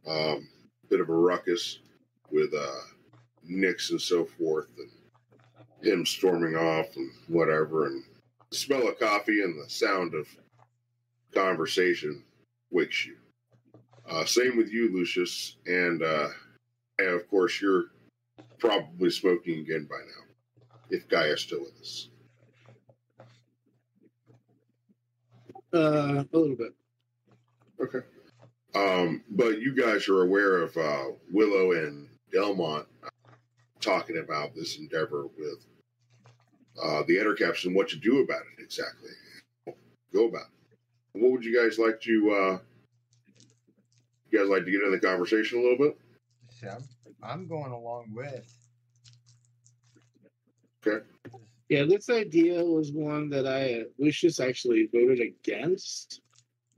[0.08, 0.48] Um,
[0.90, 1.80] bit of a ruckus
[2.32, 2.82] with uh,
[3.44, 4.90] Nix and so forth, and
[5.82, 8.04] him storming off and whatever, and
[8.52, 10.28] the smell of coffee and the sound of
[11.34, 12.24] conversation
[12.70, 13.16] wakes you.
[14.08, 16.28] Uh, same with you, Lucius, and uh,
[17.00, 17.86] and of course you're
[18.60, 22.10] probably smoking again by now, if Gaia's still with us.
[25.74, 26.74] Uh, a little bit.
[27.82, 28.00] Okay.
[28.74, 33.10] Um, but you guys are aware of uh, Willow and Delmont uh,
[33.82, 35.66] talking about this endeavor with
[36.82, 39.10] uh, the Ettercaps and what to do about it exactly.
[40.14, 40.48] Go about
[41.14, 41.22] it.
[41.22, 42.32] What would you guys like to?
[42.32, 42.60] Uh,
[44.30, 45.98] you guys like to get in the conversation a little bit?
[46.50, 46.68] See,
[47.24, 48.52] I'm, I'm going along with.
[50.86, 51.06] Okay.
[51.70, 56.22] Yeah, this idea was one that I uh, Lucius actually voted against.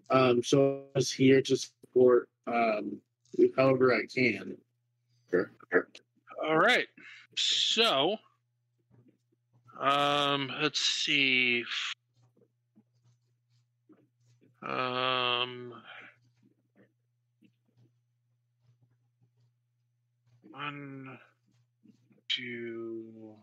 [0.10, 3.02] Um, so I was here to support um,
[3.58, 4.56] however I can.
[6.48, 6.88] All right.
[7.36, 8.16] So,
[9.80, 11.66] um, let's see.
[14.66, 15.74] Um,
[20.58, 21.20] one,
[22.30, 23.36] two,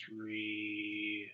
[0.00, 1.30] three.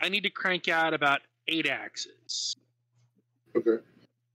[0.00, 2.56] I need to crank out about eight axes.
[3.56, 3.82] Okay.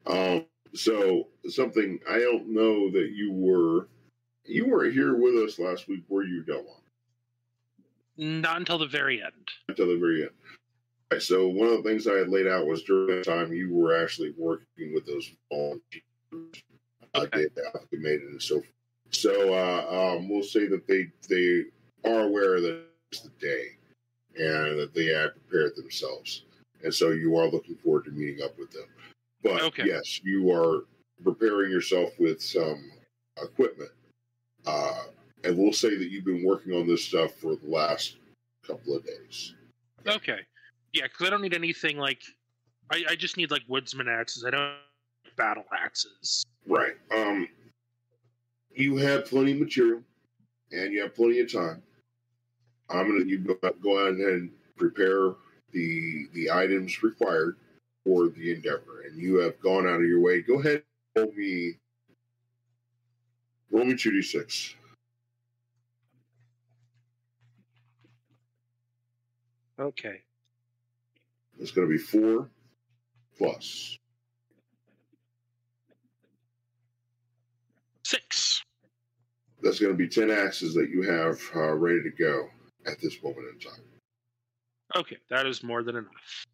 [0.07, 3.87] Um, so something I don't know that you were
[4.45, 6.83] you weren't here with us last week, were you, Delmont?
[8.17, 9.49] Not until the very end.
[9.67, 10.31] Until the very end.
[11.11, 13.73] Right, so one of the things I had laid out was during that time you
[13.73, 16.03] were actually working with those volunteers,
[17.13, 17.43] uh, Okay.
[17.43, 18.73] Dave Acclimated and so forth.
[19.11, 21.63] So uh, um, we'll say that they they
[22.03, 23.77] are aware that it's the day
[24.37, 26.43] and that they had prepared themselves,
[26.83, 28.87] and so you are looking forward to meeting up with them.
[29.41, 29.85] But Okay.
[29.85, 30.83] yes, you are
[31.23, 32.91] preparing yourself with some
[33.41, 33.91] equipment,
[34.65, 35.03] uh,
[35.45, 38.17] and we'll say that you've been working on this stuff for the last
[38.61, 39.55] couple of days.
[40.05, 40.41] Okay.
[40.93, 42.21] Yeah, because I don't need anything like.
[42.91, 44.45] I, I just need like woodsman axes.
[44.45, 44.75] I don't
[45.25, 46.43] need battle axes.
[46.65, 46.95] Right.
[47.13, 47.47] Um,
[48.73, 50.01] you have plenty of material,
[50.71, 51.83] and you have plenty of time.
[52.89, 55.33] I'm gonna you go, go ahead and prepare
[55.71, 57.57] the the items required
[58.05, 60.41] for the endeavor, and you have gone out of your way.
[60.41, 60.83] Go ahead,
[61.15, 61.77] and roll me,
[63.71, 64.75] roll me two d six.
[69.79, 70.21] Okay.
[71.67, 72.49] It's going to be four.
[78.05, 78.63] Six.
[79.61, 82.47] That's going to be ten axes that you have uh, ready to go
[82.85, 83.81] at this moment in time.
[84.95, 86.45] Okay, that is more than enough.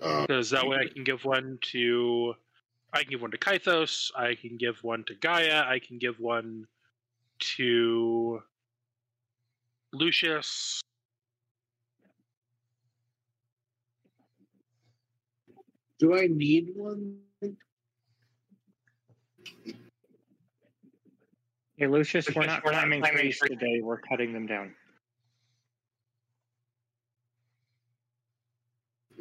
[0.00, 2.32] Uh, Because that way I can give one to.
[2.94, 4.10] I can give one to Kythos.
[4.16, 5.64] I can give one to Gaia.
[5.68, 6.66] I can give one
[7.56, 8.40] to
[9.92, 10.80] Lucius.
[15.98, 17.18] Do I need one?
[21.76, 23.50] Hey, Lucius, we're not we're not climbing climbing trees trees.
[23.50, 23.80] today.
[23.80, 24.74] We're cutting them down.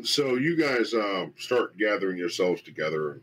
[0.04, 3.22] So you guys uh, start gathering yourselves together,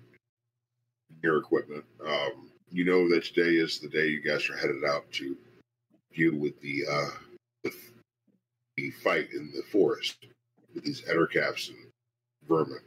[1.23, 1.85] your equipment.
[2.05, 5.37] Um, you know that today is the day you guys are headed out to
[6.13, 7.11] deal with the uh,
[7.63, 7.73] the,
[8.77, 10.17] the fight in the forest
[10.75, 11.79] with these ettercaps and
[12.49, 12.81] vermin.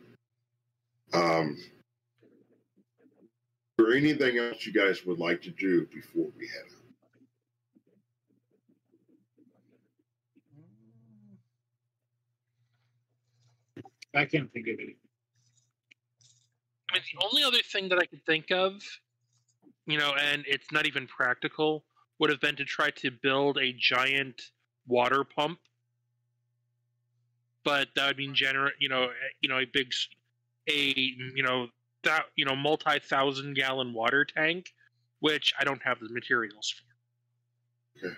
[1.13, 1.69] Um, is
[3.77, 6.77] there anything else you guys would like to do before we head out?
[14.21, 14.95] I can't think of any.
[16.91, 18.81] I mean, the only other thing that I could think of,
[19.85, 21.84] you know, and it's not even practical,
[22.19, 24.41] would have been to try to build a giant
[24.88, 25.59] water pump.
[27.63, 30.07] But that would mean generate, you know, eh, you know, a big, s-
[30.68, 30.94] a
[31.35, 31.68] you know
[32.03, 34.73] that you know multi thousand gallon water tank,
[35.19, 38.06] which I don't have the materials for.
[38.07, 38.15] Okay.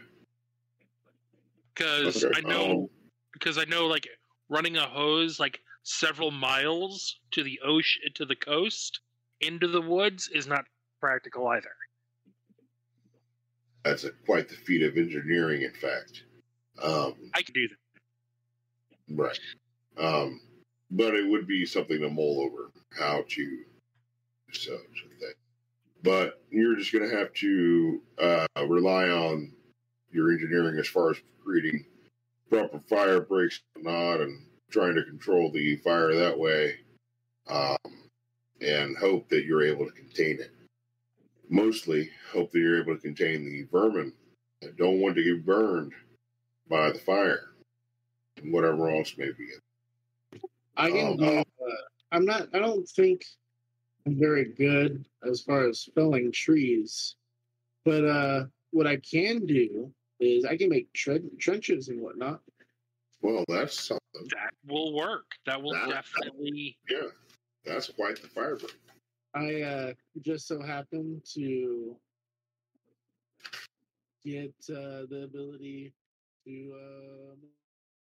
[1.74, 2.90] Because Okay, I know um,
[3.34, 4.08] because I know like
[4.50, 9.00] running a hose like several miles to the ocean to the coast
[9.42, 10.66] into the woods is not
[11.00, 11.72] practical either.
[13.84, 16.24] that's a, quite the feat of engineering, in fact.
[16.82, 19.16] Um, I can do that.
[19.16, 19.40] Right.
[19.98, 20.42] Um,
[20.91, 23.60] but it would be something to mull over how to
[24.52, 24.78] so
[25.20, 25.34] thing.
[26.03, 29.52] But you're just going to have to uh, rely on
[30.11, 31.86] your engineering as far as creating
[32.49, 36.78] proper fire breaks and not, and trying to control the fire that way,
[37.48, 37.78] um,
[38.61, 40.52] and hope that you're able to contain it.
[41.49, 44.14] Mostly, hope that you're able to contain the vermin
[44.61, 45.94] that don't want to get burned
[46.70, 47.52] by the fire
[48.38, 49.49] and whatever else may be.
[50.80, 51.26] I can Oh, do.
[51.40, 51.44] Uh,
[52.12, 52.48] I'm not.
[52.54, 53.24] I don't think
[54.08, 57.16] I'm very good as far as felling trees,
[57.86, 59.92] but uh, what I can do
[60.22, 62.42] is I can make tre- trenches and whatnot.
[63.22, 64.00] Well, that's something.
[64.32, 65.26] That will work.
[65.46, 66.78] That will That- definitely.
[66.90, 67.08] Yeah,
[67.66, 68.74] that's quite the fire break.
[69.36, 71.96] I uh, just so happen to
[74.26, 75.94] get uh, the ability
[76.48, 77.36] to uh,